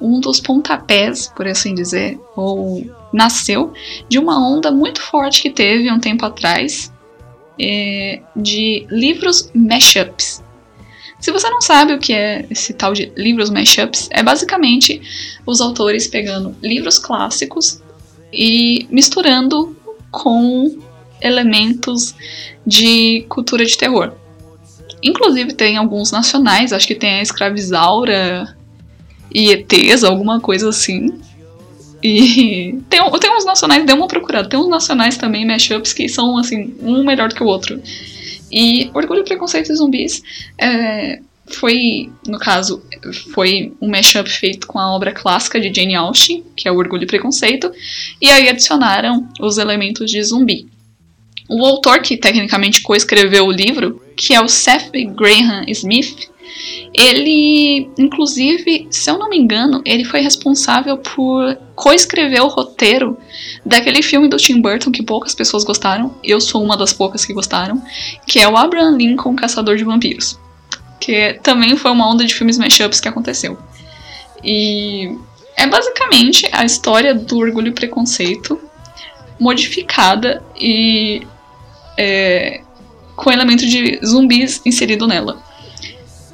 [0.00, 3.72] um dos pontapés, por assim dizer, ou nasceu
[4.08, 6.92] de uma onda muito forte que teve um tempo atrás
[7.58, 10.42] é, de livros mashups.
[11.20, 15.00] Se você não sabe o que é esse tal de livros mashups, é basicamente
[15.46, 17.80] os autores pegando livros clássicos
[18.32, 19.74] e misturando
[20.10, 20.76] com
[21.22, 22.14] elementos
[22.66, 24.12] de cultura de terror.
[25.02, 28.56] Inclusive tem alguns nacionais, acho que tem a Escravizaura
[29.32, 31.18] e ETs, alguma coisa assim.
[32.04, 36.36] E tem, tem uns nacionais, deu uma procurada, tem uns nacionais também, mashups, que são
[36.36, 37.80] assim, um melhor que o outro.
[38.52, 40.22] E Orgulho, Preconceito e Zumbis
[40.60, 42.82] é, foi, no caso,
[43.32, 47.04] foi um mashup feito com a obra clássica de Jane Austen, que é o Orgulho
[47.04, 47.72] e Preconceito,
[48.20, 50.68] e aí adicionaram os elementos de zumbi.
[51.48, 56.28] O autor que tecnicamente coescreveu o livro, que é o Seth Graham Smith,
[56.94, 63.18] ele, inclusive, se eu não me engano, ele foi responsável por coescrever o roteiro
[63.64, 66.14] daquele filme do Tim Burton que poucas pessoas gostaram.
[66.22, 67.82] Eu sou uma das poucas que gostaram,
[68.26, 70.38] que é o Abraham Lincoln Caçador de Vampiros,
[71.00, 73.58] que também foi uma onda de filmes mashups que aconteceu.
[74.44, 75.16] E
[75.56, 78.60] é basicamente a história do Orgulho e Preconceito
[79.40, 81.26] modificada e
[81.98, 82.60] é,
[83.16, 85.42] com elemento de zumbis inserido nela.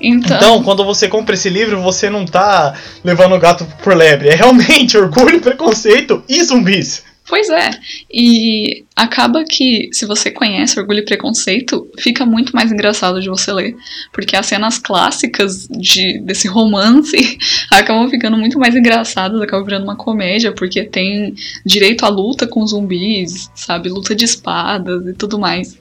[0.01, 0.37] Então...
[0.37, 0.63] então...
[0.63, 4.29] quando você compra esse livro, você não tá levando o gato por lebre.
[4.29, 7.05] É realmente orgulho, preconceito e zumbis.
[7.31, 7.71] Pois é.
[8.13, 13.53] E acaba que, se você conhece Orgulho e Preconceito, fica muito mais engraçado de você
[13.53, 13.77] ler.
[14.13, 17.39] Porque as cenas clássicas de, desse romance
[17.71, 21.33] acabam ficando muito mais engraçadas, acabam virando uma comédia, porque tem
[21.65, 23.89] direito à luta com zumbis, sabe?
[23.89, 25.79] Luta de espadas e tudo mais.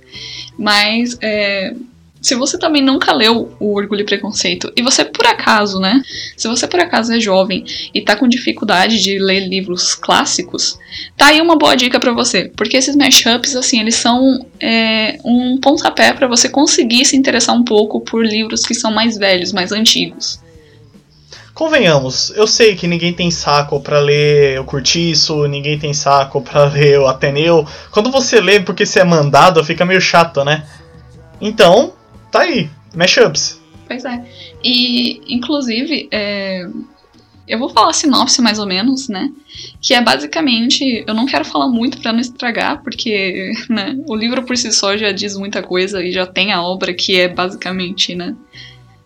[0.56, 1.74] Mas é,
[2.22, 6.02] se você também nunca leu o Orgulho e Preconceito, e você por acaso, né?
[6.36, 10.78] Se você por acaso é jovem e tá com dificuldade de ler livros clássicos,
[11.18, 12.52] tá aí uma boa dica para você.
[12.56, 17.64] Porque esses mashups, assim, eles são é, um pontapé para você conseguir se interessar um
[17.64, 20.40] pouco por livros que são mais velhos, mais antigos.
[21.54, 26.66] Convenhamos, eu sei que ninguém tem saco para ler o Curtiço, ninguém tem saco para
[26.72, 27.68] ler o Ateneu.
[27.92, 30.66] Quando você lê porque você é mandado, fica meio chato, né?
[31.42, 31.94] Então,
[32.32, 33.60] tá aí, mashups.
[33.88, 34.24] Pois é.
[34.64, 36.68] E, inclusive, é,
[37.48, 39.32] eu vou falar sinopse mais ou menos, né?
[39.82, 41.04] Que é basicamente.
[41.08, 44.96] Eu não quero falar muito para não estragar, porque né, o livro por si só
[44.96, 48.36] já diz muita coisa e já tem a obra que é basicamente, né?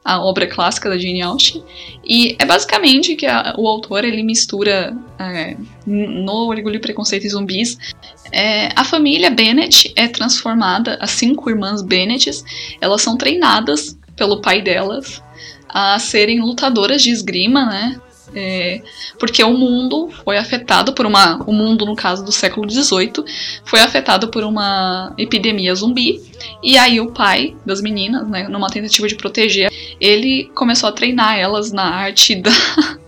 [0.03, 1.63] A obra clássica da Jane Austen.
[2.03, 7.77] E é basicamente que a, o autor ele mistura é, no Orgulho, Preconceito e Zumbis.
[8.31, 12.29] É, a família Bennett é transformada, as cinco irmãs Bennett,
[12.81, 15.21] elas são treinadas pelo pai delas
[15.73, 17.99] a serem lutadoras de esgrima, né?
[18.35, 18.81] É,
[19.19, 21.37] porque o mundo foi afetado por uma.
[21.45, 23.23] O mundo, no caso do século XVIII,
[23.65, 26.21] foi afetado por uma epidemia zumbi.
[26.61, 31.37] E aí o pai das meninas, né, numa tentativa de proteger, ele começou a treinar
[31.37, 32.51] elas na arte da.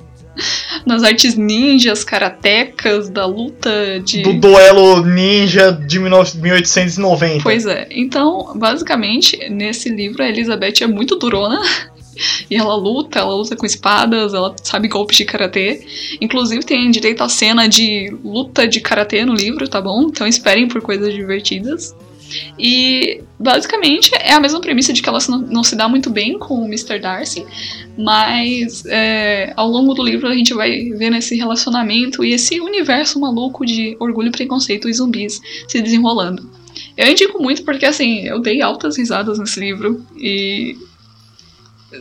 [0.85, 4.21] nas artes ninjas, karatecas, da luta de.
[4.21, 7.41] Do duelo ninja de 1890.
[7.41, 7.87] Pois é.
[7.89, 11.61] Então, basicamente, nesse livro, a Elizabeth é muito durona.
[12.49, 15.85] E ela luta, ela luta com espadas, ela sabe golpes de karatê.
[16.21, 20.03] Inclusive tem direito à cena de luta de karatê no livro, tá bom?
[20.03, 21.95] Então esperem por coisas divertidas.
[22.57, 26.37] E basicamente é a mesma premissa de que ela não, não se dá muito bem
[26.37, 26.99] com o Mr.
[26.99, 27.45] Darcy,
[27.97, 33.19] mas é, ao longo do livro a gente vai vendo esse relacionamento e esse universo
[33.19, 36.49] maluco de orgulho, preconceito e zumbis se desenrolando.
[36.97, 40.75] Eu indico muito porque assim, eu dei altas risadas nesse livro e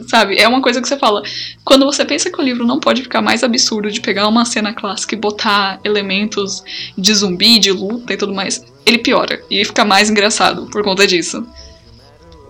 [0.09, 0.39] Sabe?
[0.39, 1.23] É uma coisa que você fala.
[1.65, 4.73] Quando você pensa que o livro não pode ficar mais absurdo de pegar uma cena
[4.73, 6.63] clássica e botar elementos
[6.97, 9.41] de zumbi, de luta e tudo mais, ele piora.
[9.51, 11.47] E fica mais engraçado por conta disso.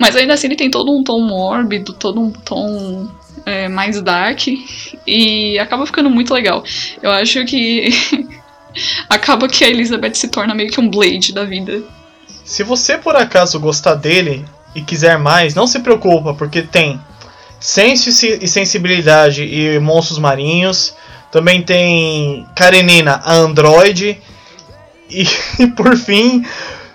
[0.01, 3.09] Mas ainda assim ele tem todo um tom mórbido, todo um tom
[3.47, 4.47] é, mais dark.
[5.07, 6.65] E acaba ficando muito legal.
[7.03, 7.89] Eu acho que.
[9.09, 11.83] acaba que a Elizabeth se torna meio que um Blade da vida.
[12.45, 17.01] Se você por acaso gostar dele e quiser mais, não se preocupa, porque tem
[17.61, 20.95] Senso e Sensibilidade e Monstros Marinhos.
[21.31, 24.21] Também tem Karenina, a Android.
[25.11, 25.27] E,
[25.59, 26.45] e por fim,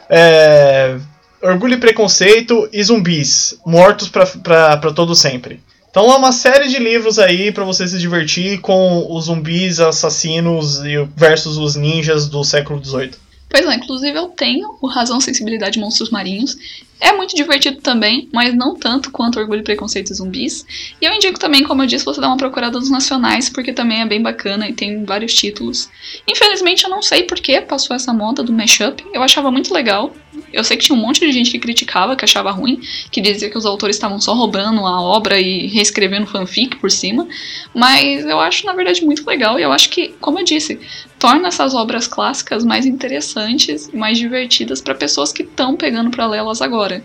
[0.10, 0.98] é,
[1.42, 5.62] Orgulho e Preconceito e Zumbis, Mortos para todo sempre.
[5.90, 10.82] Então é uma série de livros aí para você se divertir com os zumbis assassinos
[11.16, 13.29] versus os ninjas do século XVIII.
[13.50, 16.56] Pois é, inclusive eu tenho o Razão, Sensibilidade Monstros Marinhos.
[17.02, 20.66] É muito divertido também, mas não tanto quanto Orgulho, Preconceito e Zumbis.
[21.02, 24.02] E eu indico também, como eu disse, você dar uma procurada nos nacionais, porque também
[24.02, 25.90] é bem bacana e tem vários títulos.
[26.28, 29.04] Infelizmente eu não sei por que passou essa moda do mashup.
[29.14, 30.14] Eu achava muito legal.
[30.52, 32.82] Eu sei que tinha um monte de gente que criticava, que achava ruim,
[33.12, 37.28] que dizia que os autores estavam só roubando a obra e reescrevendo fanfic por cima.
[37.74, 39.60] Mas eu acho, na verdade, muito legal.
[39.60, 40.80] E eu acho que, como eu disse,
[41.18, 46.28] torna essas obras clássicas mais interessantes e mais divertidas para pessoas que estão pegando para
[46.28, 47.04] lê-las agora.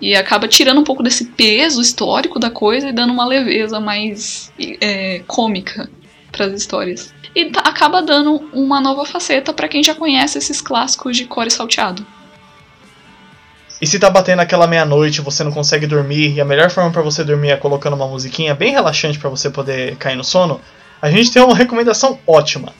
[0.00, 4.52] E acaba tirando um pouco desse peso histórico da coisa e dando uma leveza mais
[4.80, 5.90] é, cômica
[6.30, 7.12] para as histórias.
[7.34, 11.50] E tá, acaba dando uma nova faceta para quem já conhece esses clássicos de core
[11.50, 12.06] salteado.
[13.80, 17.02] E se tá batendo aquela meia-noite, você não consegue dormir, e a melhor forma para
[17.02, 20.60] você dormir é colocando uma musiquinha bem relaxante para você poder cair no sono,
[21.00, 22.72] a gente tem uma recomendação ótima.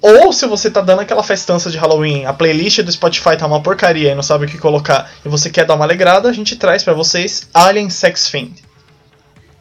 [0.00, 3.62] Ou se você tá dando aquela festança de Halloween, a playlist do Spotify tá uma
[3.62, 6.56] porcaria e não sabe o que colocar, e você quer dar uma alegrada, a gente
[6.56, 8.64] traz para vocês Alien Sex Fiend.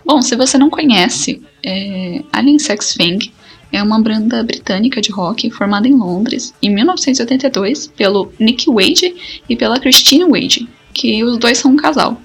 [0.03, 3.31] Bom, se você não conhece, é, Alien Sex Fiend
[3.71, 9.55] é uma banda britânica de rock formada em Londres em 1982 pelo Nick Wade e
[9.55, 12.19] pela Christine Wade, que os dois são um casal.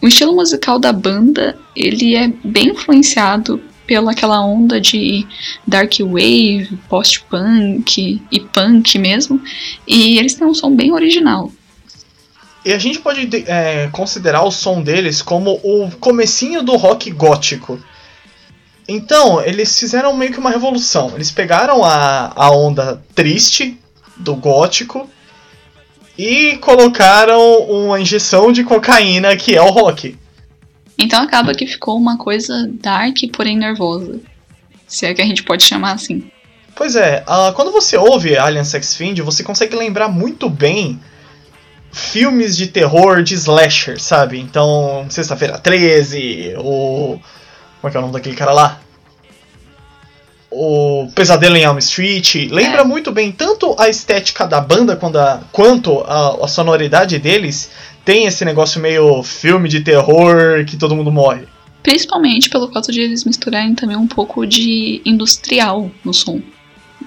[0.00, 5.26] O estilo musical da banda ele é bem influenciado pela aquela onda de
[5.66, 9.40] dark wave, post-punk e punk mesmo,
[9.86, 11.50] e eles têm um som bem original.
[12.64, 17.80] E a gente pode é, considerar o som deles como o comecinho do rock gótico.
[18.88, 21.12] Então, eles fizeram meio que uma revolução.
[21.14, 23.78] Eles pegaram a, a onda triste
[24.16, 25.08] do gótico
[26.16, 30.16] e colocaram uma injeção de cocaína que é o rock.
[30.98, 34.18] Então acaba que ficou uma coisa dark, porém nervosa.
[34.86, 36.28] Se é que a gente pode chamar assim.
[36.74, 40.98] Pois é, uh, quando você ouve Alien Sex Fiend, você consegue lembrar muito bem
[41.92, 44.38] filmes de terror de slasher, sabe?
[44.40, 47.18] Então, Sexta-feira 13, o.
[47.80, 48.80] Como é que é o nome daquele cara lá?
[50.50, 52.50] O Pesadelo em Elm Street.
[52.50, 52.84] Lembra é.
[52.84, 57.70] muito bem tanto a estética da banda quanto a, quanto a, a sonoridade deles
[58.04, 61.46] tem esse negócio meio filme de terror que todo mundo morre.
[61.82, 66.40] Principalmente pelo fato de eles misturarem também um pouco de industrial no som.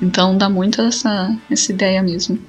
[0.02, 2.40] Então dá muito essa, essa ideia mesmo.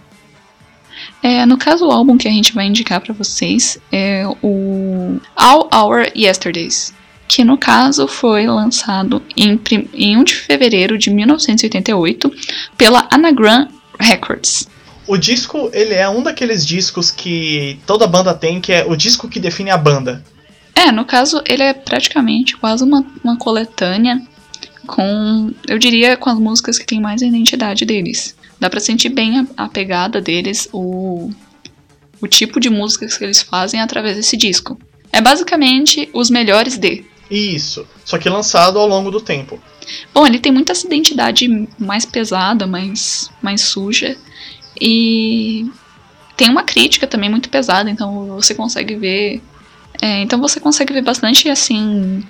[1.22, 5.68] É, no caso, o álbum que a gente vai indicar para vocês é o All
[5.72, 6.92] Our Yesterdays,
[7.32, 9.58] que no caso foi lançado em,
[9.94, 12.30] em 1 de fevereiro de 1988
[12.76, 13.68] pela Anagram
[13.98, 14.68] Records.
[15.06, 19.30] O disco, ele é um daqueles discos que toda banda tem, que é o disco
[19.30, 20.22] que define a banda.
[20.74, 24.20] É, no caso, ele é praticamente quase uma, uma coletânea
[24.86, 28.36] com, eu diria, com as músicas que tem mais a identidade deles.
[28.60, 31.30] Dá pra sentir bem a, a pegada deles, o,
[32.20, 34.78] o tipo de músicas que eles fazem através desse disco.
[35.10, 37.10] É basicamente os melhores de.
[37.32, 39.58] Isso, só que lançado ao longo do tempo.
[40.12, 44.18] Bom, ele tem muita essa identidade mais pesada, mais, mais suja.
[44.78, 45.66] E
[46.36, 49.40] tem uma crítica também muito pesada, então você consegue ver.
[50.02, 52.22] É, então você consegue ver bastante assim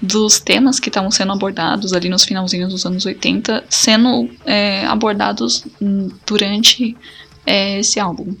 [0.00, 5.64] dos temas que estavam sendo abordados ali nos finalzinhos dos anos 80 sendo é, abordados
[6.26, 6.94] durante
[7.46, 8.34] é, esse álbum.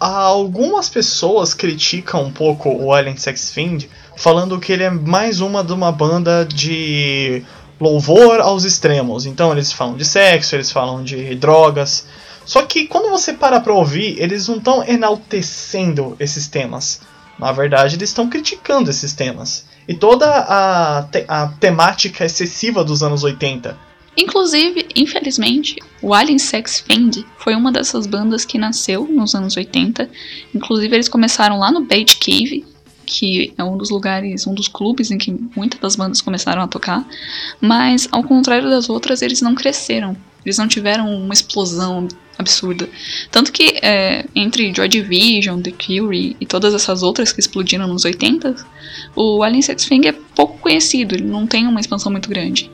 [0.00, 5.62] Algumas pessoas criticam um pouco o Alien Sex Fiend, falando que ele é mais uma
[5.62, 7.42] de uma banda de
[7.80, 9.26] louvor aos extremos.
[9.26, 12.06] Então eles falam de sexo, eles falam de drogas.
[12.44, 17.00] Só que quando você para pra ouvir, eles não estão enaltecendo esses temas.
[17.38, 19.64] Na verdade, eles estão criticando esses temas.
[19.88, 23.76] E toda a, te a temática excessiva dos anos 80.
[24.16, 30.08] Inclusive, infelizmente, o Alien Sex Fiend foi uma dessas bandas que nasceu nos anos 80.
[30.54, 32.64] Inclusive, eles começaram lá no Bait Cave,
[33.04, 36.68] que é um dos lugares, um dos clubes em que muitas das bandas começaram a
[36.68, 37.06] tocar.
[37.60, 40.16] Mas, ao contrário das outras, eles não cresceram.
[40.44, 42.88] Eles não tiveram uma explosão absurda.
[43.30, 48.04] Tanto que é, entre Joy Division, The Cure e todas essas outras que explodiram nos
[48.04, 48.56] 80,
[49.14, 52.70] o Alien Fang é pouco conhecido, ele não tem uma expansão muito grande.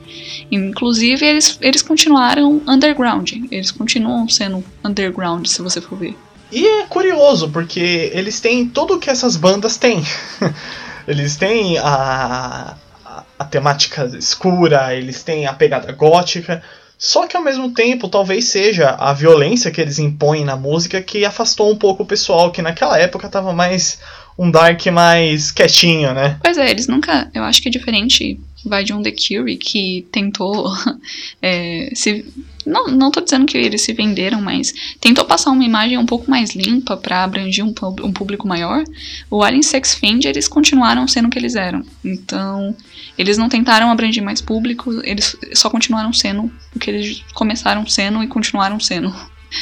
[0.51, 6.15] Inclusive, eles, eles continuaram underground, eles continuam sendo underground, se você for ver.
[6.51, 10.03] E é curioso, porque eles têm tudo o que essas bandas têm.
[11.07, 12.75] eles têm a,
[13.05, 16.61] a, a temática escura, eles têm a pegada gótica,
[16.97, 21.23] só que ao mesmo tempo, talvez seja a violência que eles impõem na música que
[21.23, 23.99] afastou um pouco o pessoal que naquela época tava mais
[24.37, 26.37] um dark mais quietinho, né?
[26.43, 30.07] Pois é, eles nunca, eu acho que é diferente vai de um The Curie que
[30.11, 30.71] tentou
[31.41, 32.25] é, se
[32.69, 36.29] não, não tô dizendo que eles se venderam, mas tentou passar uma imagem um pouco
[36.29, 38.83] mais limpa para abranger um, um, público maior.
[39.29, 41.83] O Alien Sex Fiend, eles continuaram sendo o que eles eram.
[42.05, 42.75] Então,
[43.17, 48.23] eles não tentaram abranger mais público, eles só continuaram sendo o que eles começaram sendo
[48.23, 49.13] e continuaram sendo.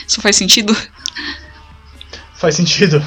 [0.06, 0.76] Isso faz sentido?
[2.36, 3.02] Faz sentido.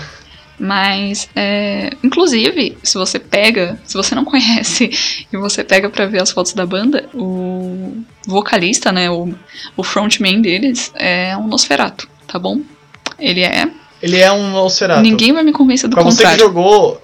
[0.60, 4.90] Mas, é, inclusive, se você pega, se você não conhece
[5.32, 9.32] e você pega para ver as fotos da banda, o vocalista, né, o,
[9.74, 12.60] o frontman deles é um Nosferato, tá bom?
[13.18, 13.70] Ele é.
[14.02, 15.00] Ele é um Nosferato.
[15.00, 16.38] Ninguém vai me convencer do pra contrário.
[16.38, 17.02] Você que jogou,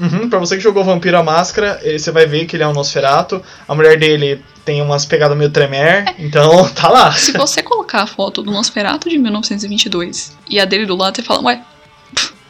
[0.00, 2.72] uhum, pra você que jogou Vampiro a Máscara, você vai ver que ele é um
[2.72, 3.42] Nosferato.
[3.66, 6.14] A mulher dele tem umas pegadas meio tremer, é.
[6.20, 7.10] então tá lá.
[7.10, 11.22] Se você colocar a foto do Nosferato de 1922 e a dele do lado, você
[11.22, 11.62] fala, ué,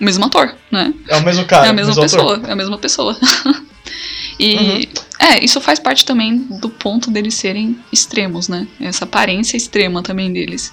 [0.02, 0.92] o mesmo ator, né?
[1.08, 1.66] É o mesmo cara.
[1.66, 2.48] É a mesma pessoa, ator.
[2.48, 3.16] é a mesma pessoa.
[4.38, 4.80] e uhum.
[5.20, 8.66] é, isso faz parte também do ponto deles serem extremos, né?
[8.80, 10.72] Essa aparência extrema também deles.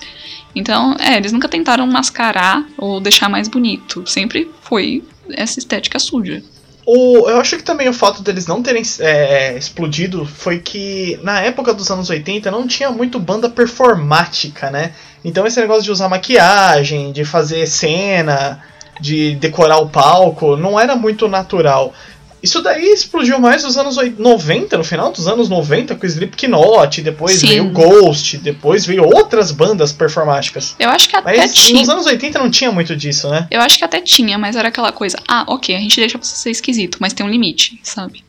[0.56, 4.04] Então, é, eles nunca tentaram mascarar ou deixar mais bonito.
[4.08, 6.42] Sempre foi essa estética suja.
[6.84, 11.40] O, eu acho que também o fato deles não terem é, explodido foi que na
[11.40, 14.94] época dos anos 80 não tinha muito banda performática, né?
[15.24, 18.64] Então esse negócio de usar maquiagem, de fazer cena,
[19.00, 21.94] de decorar o palco, não era muito natural.
[22.42, 27.02] Isso daí explodiu mais nos anos 90, no final dos anos 90, com o Slipknot,
[27.02, 27.48] depois Sim.
[27.48, 30.74] veio Ghost, depois veio outras bandas performáticas.
[30.80, 31.80] Eu acho que até mas tinha.
[31.82, 33.46] Nos anos 80 não tinha muito disso, né?
[33.52, 36.36] Eu acho que até tinha, mas era aquela coisa, ah, ok, a gente deixa você
[36.36, 38.24] ser esquisito, mas tem um limite, sabe?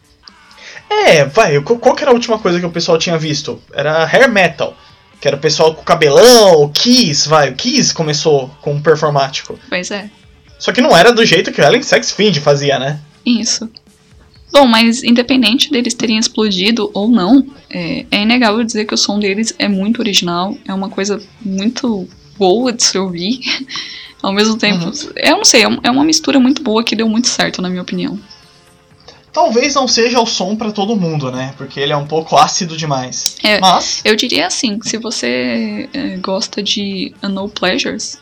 [0.90, 3.62] É, vai, qual que era a última coisa que o pessoal tinha visto?
[3.72, 4.76] Era hair metal.
[5.20, 9.56] Que era o pessoal com cabelão, o Kiss, vai, o Kiss começou com um performático.
[9.68, 10.10] Pois é.
[10.60, 13.00] Só que não era do jeito que o Ellen Sex Fiend fazia, né?
[13.24, 13.68] Isso.
[14.52, 19.18] Bom, mas independente deles terem explodido ou não, é, é, inegável dizer que o som
[19.18, 22.06] deles é muito original, é uma coisa muito
[22.36, 23.40] boa de se ouvir.
[24.22, 25.12] Ao mesmo tempo, uhum.
[25.16, 27.80] eu não sei, é, é uma mistura muito boa que deu muito certo, na minha
[27.80, 28.18] opinião.
[29.32, 31.54] Talvez não seja o som para todo mundo, né?
[31.56, 33.36] Porque ele é um pouco ácido demais.
[33.42, 38.18] É, Mas eu diria assim, se você é, gosta de No Pleasures,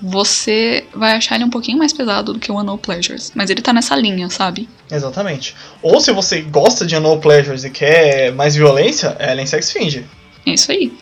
[0.00, 3.32] você vai achar ele um pouquinho mais pesado do que o Unknown Pleasures.
[3.34, 4.68] Mas ele tá nessa linha, sabe?
[4.90, 5.54] Exatamente.
[5.82, 10.04] Ou se você gosta de Unknown Pleasures e quer mais violência, é Ellen Sex Finge.
[10.46, 10.92] É isso aí.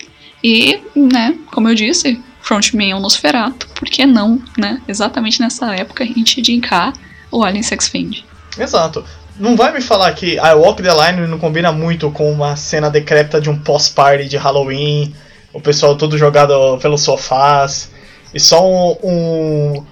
[0.43, 4.81] E, né, como eu disse, Frontman é um Nosferato, por que não, né?
[4.89, 6.93] Exatamente nessa época a gente indicar
[7.31, 8.25] o Alien Sex Fiend.
[8.59, 9.05] Exato.
[9.39, 12.91] Não vai me falar que I Walk the Line não combina muito com uma cena
[12.91, 15.15] decrépita de um pós-party de Halloween,
[15.53, 17.91] o pessoal todo jogado pelos sofás.
[18.35, 19.85] E só um, um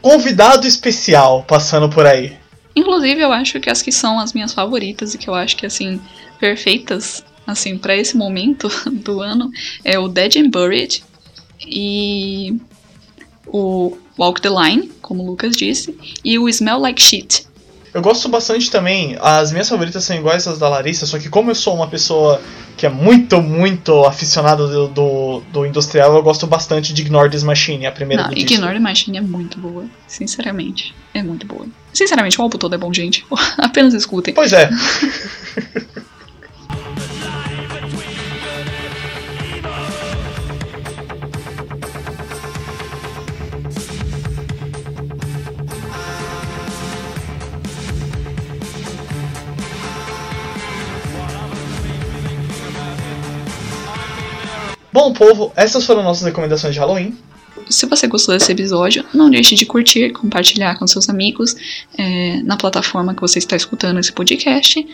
[0.00, 2.36] convidado especial passando por aí.
[2.74, 5.66] Inclusive, eu acho que as que são as minhas favoritas e que eu acho que,
[5.66, 6.00] assim,
[6.38, 9.50] perfeitas, assim, para esse momento do ano,
[9.84, 11.02] é o Dead and Buried
[11.66, 12.56] e
[13.46, 17.47] o Walk the Line, como o Lucas disse, e o Smell Like Shit.
[17.98, 21.50] Eu gosto bastante também, as minhas favoritas são iguais às da Larissa, só que como
[21.50, 22.40] eu sou uma pessoa
[22.76, 27.42] que é muito, muito aficionado do, do, do, industrial, eu gosto bastante de Ignore This
[27.42, 31.66] Machine, a primeira Não, do Ignore This Machine é muito boa, sinceramente, é muito boa.
[31.92, 33.26] Sinceramente, o álbum todo é bom, gente.
[33.58, 34.32] Apenas escutem.
[34.32, 34.70] Pois é.
[54.98, 57.16] Bom, povo, essas foram nossas recomendações de Halloween.
[57.70, 61.54] Se você gostou desse episódio, não deixe de curtir, compartilhar com seus amigos
[61.96, 64.84] é, na plataforma que você está escutando esse podcast.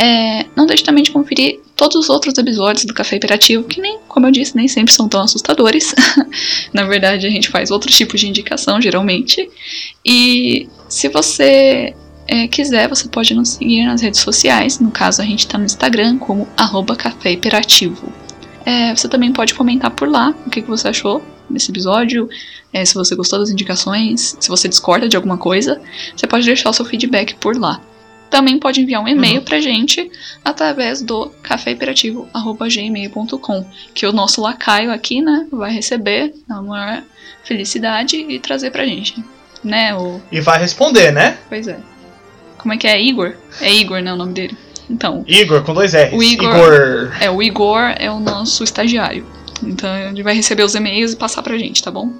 [0.00, 3.98] É, não deixe também de conferir todos os outros episódios do Café Imperativo, que nem,
[4.08, 5.94] como eu disse, nem sempre são tão assustadores.
[6.72, 9.46] na verdade, a gente faz outros tipos de indicação, geralmente.
[10.02, 11.94] E se você
[12.26, 14.80] é, quiser, você pode nos seguir nas redes sociais.
[14.80, 18.10] No caso, a gente está no Instagram como arroba Café Imperativo.
[18.64, 22.28] É, você também pode comentar por lá o que, que você achou desse episódio,
[22.72, 25.80] é, se você gostou das indicações, se você discorda de alguma coisa,
[26.14, 27.80] você pode deixar o seu feedback por lá.
[28.30, 29.44] Também pode enviar um e-mail uhum.
[29.44, 30.08] pra gente
[30.44, 37.02] através do caféimperativo.gmail.com, que o nosso lacaio aqui, né, vai receber na maior
[37.42, 39.16] felicidade e trazer pra gente,
[39.64, 39.92] né?
[39.96, 40.20] O...
[40.30, 41.38] E vai responder, né?
[41.48, 41.80] Pois é.
[42.56, 43.02] Como é que é?
[43.02, 43.34] Igor?
[43.60, 44.56] É Igor, né, o nome dele.
[44.90, 45.24] Então.
[45.26, 46.12] Igor, com dois R's.
[46.12, 47.12] O Igor, Igor.
[47.20, 49.24] É, o Igor é o nosso estagiário.
[49.62, 52.10] Então ele vai receber os e-mails e passar pra gente, tá bom?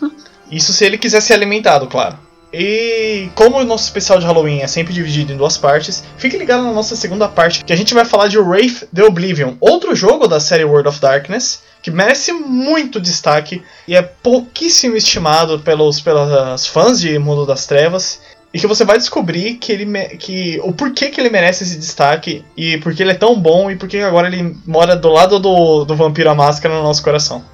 [0.50, 2.18] Isso se ele quiser ser alimentado, claro.
[2.52, 6.62] E como o nosso especial de Halloween é sempre dividido em duas partes, fique ligado
[6.62, 10.26] na nossa segunda parte, que a gente vai falar de Wraith the Oblivion, outro jogo
[10.26, 16.66] da série World of Darkness, que merece muito destaque e é pouquíssimo estimado pelos pelas
[16.66, 18.20] fãs de Mundo das Trevas.
[18.58, 19.86] E que você vai descobrir que ele
[20.16, 23.76] que o porquê que ele merece esse destaque e porque ele é tão bom e
[23.76, 27.44] porque agora ele mora do lado do, do Vampiro à Máscara no nosso coração.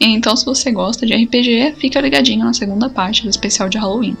[0.00, 4.16] Então, se você gosta de RPG, fica ligadinho na segunda parte do especial de Halloween.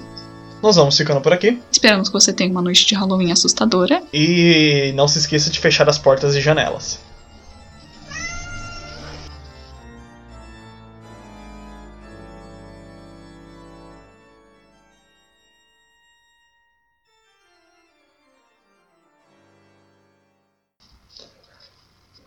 [0.62, 1.58] Nós vamos ficando por aqui.
[1.70, 4.02] Esperamos que você tenha uma noite de Halloween assustadora.
[4.12, 7.00] E não se esqueça de fechar as portas e janelas.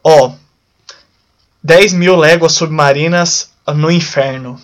[0.08, 0.36] Ó, oh,
[1.64, 4.62] 10 mil léguas submarinas no inferno.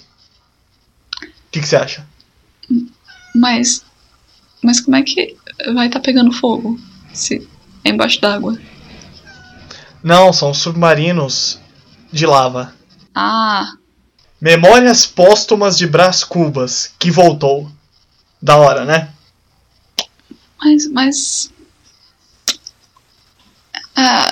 [1.20, 2.06] O que, que você acha?
[3.34, 3.84] Mas.
[4.62, 5.36] Mas como é que
[5.74, 6.80] vai estar tá pegando fogo?
[7.12, 7.50] Se
[7.84, 8.56] é embaixo d'água?
[10.04, 11.60] Não, são submarinos
[12.12, 12.76] de lava.
[13.16, 13.74] Ah.
[14.40, 17.68] Memórias póstumas de Brás Cubas, que voltou.
[18.40, 19.12] Da hora, né?
[20.60, 20.88] Mas.
[20.92, 21.54] Mas.
[23.96, 24.30] Ah,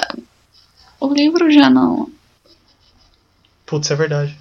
[0.99, 2.09] o livro já não.
[3.65, 4.38] Putz, é verdade.